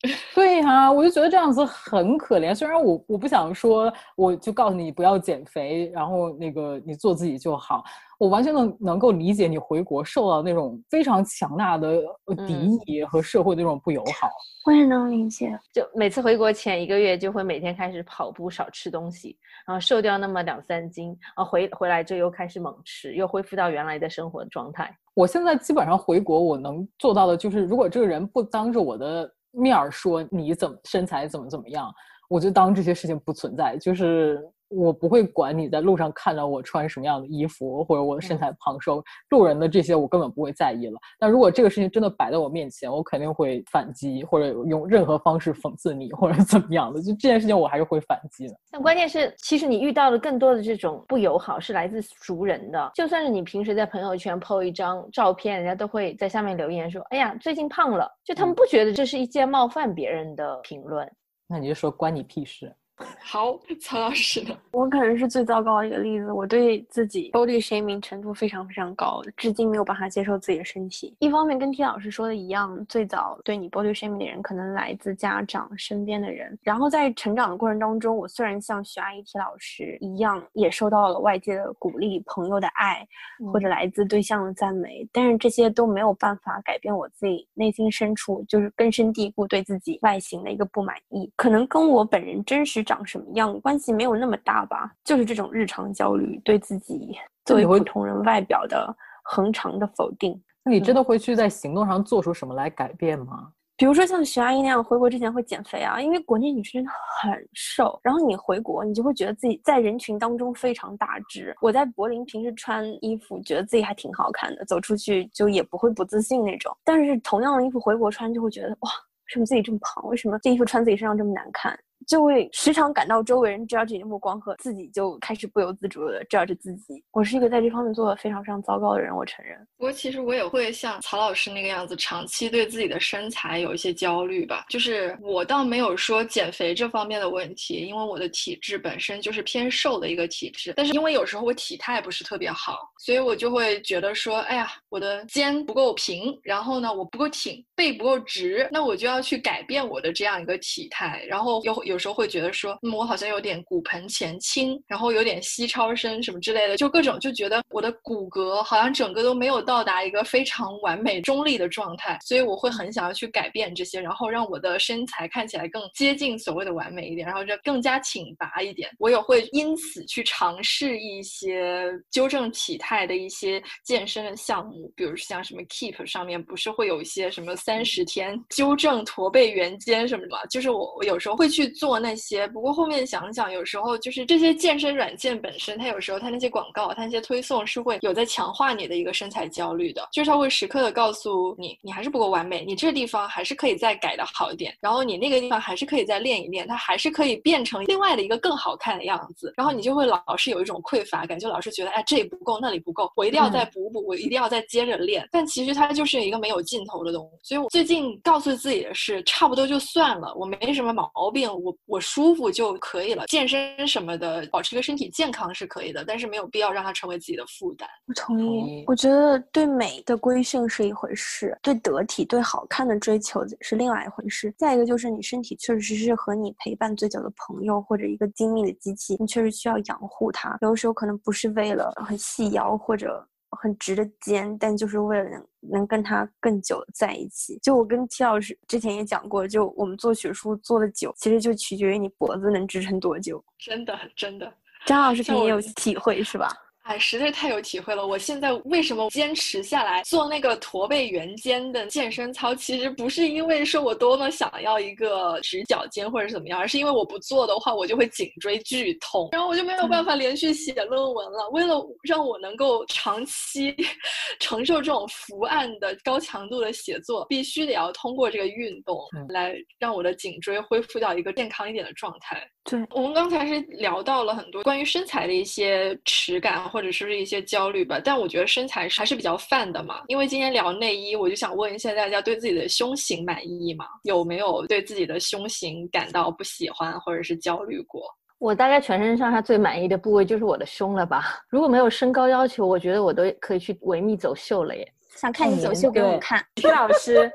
[0.36, 2.54] 对呀，我就觉得这样子很可怜。
[2.54, 7.84] 虽然我我不想说，我就告诉你不要减肥，然后那个你做自己就好。
[8.20, 12.02] 我完全能能够理解你回国受到那种非常强大的
[12.48, 14.30] 敌意和社会的那种不友好。
[14.66, 15.58] 我也能理解。
[15.74, 24.94] 就每次回国前一个月，就会每天开始跑步，少吃东西，然后瘦掉那么两三斤，然后回回来就又开始猛吃，又恢复到原来的生活状态。
[25.16, 31.90] 我现在基本上回国，我能做到的就是，如果这个人不当着我的面儿说你怎么身材怎么怎么样，
[32.30, 34.53] 我就当这些事情不存在，就是。
[34.70, 41.00] 我不会管你在路上看到我穿什么样的衣服，或者我的身材胖瘦，路人的这些我根本不会在意了。
[41.20, 47.02] 但如果这个事情真的摆在我面前，我肯定会反击，或者用任何方式讽刺你，或者怎么样的。
[47.02, 48.56] 就这件事情，我还是会反击的。
[48.72, 52.92] 但关键是，其实你遇到的更多的这种不友好是来自熟人的。
[52.96, 61.08] 就算是你平时在朋友圈 po 一张照片，人家都会在下面留言说：“哎呀，最近胖了。”就他们不觉得这是一件冒犯别人的评论。
[61.48, 62.74] 那你就说关你屁事。
[63.20, 64.56] 好，曹老师的？
[64.72, 66.32] 我可能是最糟糕的一个例子。
[66.32, 71.16] 我对自己 body shaming 程度非常非常高，至今没有办法接受自己的身体。
[71.18, 76.58] 一方面跟 T 老师说的一样，最早对你 body shaming 的人可能来自家长身边的人。
[76.62, 83.06] 然后在成长的过程当中，我虽然像徐阿姨 T 老师一样，也受到了外界的鼓励、朋友的爱，
[83.52, 91.32] 或者来自对象的赞美，但是这些都没有办法改变我自己内心深处就是根深蒂固对自己外形的一个不满意。
[91.36, 92.83] 可能跟我本人真实。
[92.84, 100.40] 长什么样关系没有那么大吧，就是这种日常焦虑，对自己作为普通人外表的恒常的否定。
[100.64, 103.52] 那你真的会去在行动上做出什么来改变吗？
[103.76, 111.54] 比如说像徐阿姨那样，回国之前会减肥啊，因为国内女生真的很瘦，然后你回国，你就会觉得自己在人群当中非常大只。
[111.60, 116.72] 我在柏林平时穿衣服，觉得自己还挺好看的，走出去就也不会不自信那种。
[116.84, 120.08] 但是同样的衣服回国穿，就会觉得哇，为什么自己这么胖？
[120.08, 121.78] 为什么这衣服穿自己身上这么难看？
[122.08, 127.04] 就会时常感到周围人 judge 的目光和自己就开始不由自主的 judge 自己。
[127.12, 129.58] 我是一个在这方面做的非常非常糟糕的人，我承认。
[129.78, 134.66] 不过其实我也会像曹老师那个样子，长期对自己的身材有一些焦虑吧。
[134.70, 140.74] 就是我倒没有说减肥这方面的问题，因为我的体质本身就是偏瘦的一个体质。
[140.76, 151.24] 但是因为有时候我体态不是特别好，所以我就会觉得说，哎呀，我的肩不够平，然后呢，我不够挺，背不够直，那我就要去改变我的这样一个体态。
[151.28, 151.93] 然后有有。
[151.94, 168.90] 有时候会觉得说，嗯，我好像有点骨盆前倾，然后有点膝超伸什么之类的，就各种就觉得我的骨骼好像整个都没有到达一个非常完美中立的状态，所以我会很想要去改变这些，然后让我的身材看起来更接近所谓的完美一点，然后就更加挺拔一点。
[168.98, 180.44] 我也会因此去尝试一些纠正体态的一些健身的项目，比如像什么 Keep 上面不是会有一些什么三十天纠正驼背圆肩什么的吗？
[180.50, 217.88] 就是我我有时候会去做那些，不过后面想想，有时候就是这些健身软件本身，它有时候它那些广告，它那些推送是会有在强化你的一个身材焦虑的，就是它会时刻的告诉你，你还是不够完美，你这个地方还是可以再改的好一点，然后你那个地方还是可以再练一练，它还是可以变成另外的一个更好看的样子，然后你就会老是有一种匮乏感，就老是觉得哎这里不够那里不够，我一定要再补补，我一定要再接着练，但其实它就是一个没有尽头的东西，所以我最近告诉自己的是，差不多就算了，我没什么毛病，我我舒服就可以了，健身什么的，保持一个身体健康是可以的，但是没有必要让它成为自己的负担。
[218.08, 224.54] 我同意，我觉得对美的规训是一回事，对得体、对好看的追求是另外一回事。
[224.58, 230.58] 再一个就是你身体确实是和你陪伴最久的朋友或者一个精密的机器，你确实需要养护它。
[230.62, 233.28] 有的时候可能不是为了很细腰或者。
[233.56, 237.58] 很直的肩，但就是为了能能跟他更久在一起。
[237.62, 243.44] 就我跟齐老师之前也讲过，就我们做学术做的久，其实就取决于你脖子能支撑多久。
[243.58, 244.54] 真的，真的。
[244.86, 246.50] 张老师肯定也有体会，是吧？
[246.84, 248.06] 哎，实在是太有体会了！
[248.06, 252.54] 我现在为什么坚持下来做那个驼背圆肩的健身操？
[252.54, 261.50] 其实不是因为说我多么想要一个直角肩或者怎么样，而是因为我不做的话，我就会颈椎剧痛，然后我就没有办法连续写论文了。
[261.52, 263.74] 为了让我能够长期
[264.42, 272.46] 承受这种伏案的高强度的写作，必须得要通过这个运动来让我的颈椎恢复到一个健康一点的状态。
[272.66, 280.02] 对我们刚才是聊到了很多关于身材的一些耻感或者是一些焦虑吧，但我觉得身材还是比较泛的嘛。
[280.08, 283.86] 因为今天聊内衣，我就想问一下大家对自己的胸型满意吗？
[284.06, 288.02] 有没有对自己的胸型感到不喜欢或者是焦虑过？
[288.40, 291.40] 我大概全身上下最满意的部位就是我的胸了吧。
[291.48, 294.94] 如果没有身高要求，我觉得我都可以去维密走秀了耶。
[295.16, 297.32] 想看你走秀给我看，徐老师，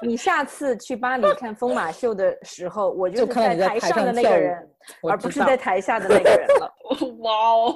[0.00, 4.70] 你下次去巴黎看疯马秀的时候，我就是在台上的那个人，
[5.10, 6.72] 而不是在台下的那个人了。
[7.20, 7.74] 哇哦！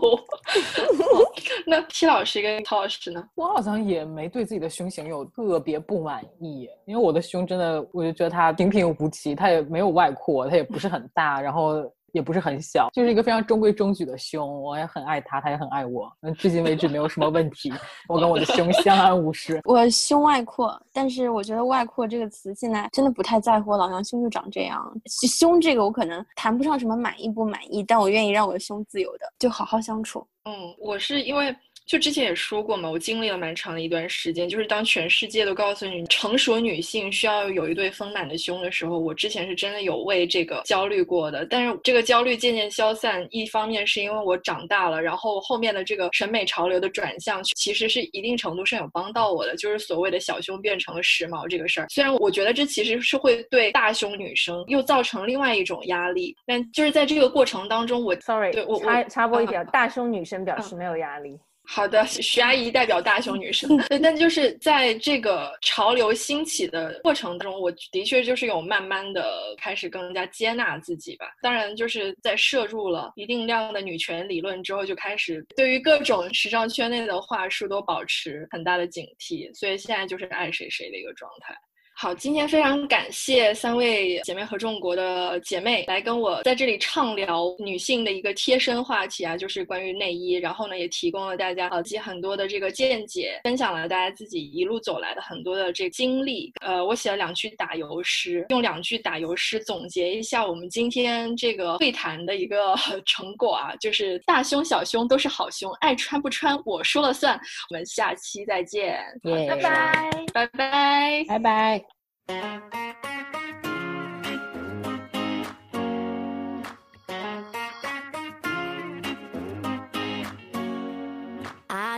[1.66, 3.28] 那 T 老师跟陶老师呢？
[3.34, 11.90] 我好像也没对自己的胸型有特别不满意，因为我的胸真的，我就觉得它平平无奇，它也没有外扩，它也不是很大，然后。
[12.16, 17.70] 也不是很小，就是一个非常中规中矩的胸，我也很爱他，他也很爱我，嗯，至今为止没有什么问题，
[18.08, 19.60] 我跟我的胸相安无事。
[19.68, 24.82] 我胸外扩，但是我觉得“外扩”这个词现在真的不太在乎，老娘胸就长这样。
[25.28, 30.26] 胸这个我可能谈不上什么满意不满意，但我愿意让我的胸自由的，就好好相处。
[30.44, 31.54] 嗯，我是因为。
[31.86, 41.46] 就之前也说过嘛，我经历了蛮长的一段时间，就是当全世界都告诉你成熟女性需要有一对丰满的胸的时候，我之前是真的有为这个焦虑过的。
[41.46, 51.86] 但是这个焦虑渐渐消散，一方面是因为我长大了，然后后面的这个审美潮流的转向，其实是一定程度上有帮到我的，就是所谓的小胸变成了时髦这个事儿。
[51.88, 61.38] 虽然我觉得这其实是会对大胸女生又造成另外一种压力，但就是在这个过程当中，我 sorry，对我插插播一条，大胸女生表示没有压力。
[61.68, 63.76] 好的，徐阿姨代表大胸女生。
[63.88, 71.26] 对，但就是在这个潮流兴起的过程当中，我的确就是有慢慢的开始更加接纳自己吧。
[71.42, 79.52] 当然，就是在摄入了一定量的女权理论之后，就开始对于各种时尚圈内的话术都保持很大的警惕。
[79.54, 81.54] 所以现在就是爱谁谁的一个状态。
[81.98, 90.34] 好，今天非常感谢三位姐妹合众国的姐妹来跟我在这里畅聊女性的一个贴身话题啊，就是关于内衣。
[90.34, 96.52] 然后呢，也提供了大家呃自己很多的这个见解，分享了大家自己一路走来的很多的这个经历。
[96.60, 102.76] 呃，我写了两句打油诗，用两句打油诗总结一下我们今天这个会谈的一个
[103.06, 107.40] 成果啊，就是大胸小胸都是好胸，爱穿不穿我说了算。
[107.70, 111.85] 我们下期再见，拜拜，拜拜，拜拜。
[112.28, 112.60] I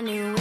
[0.02, 0.37] knew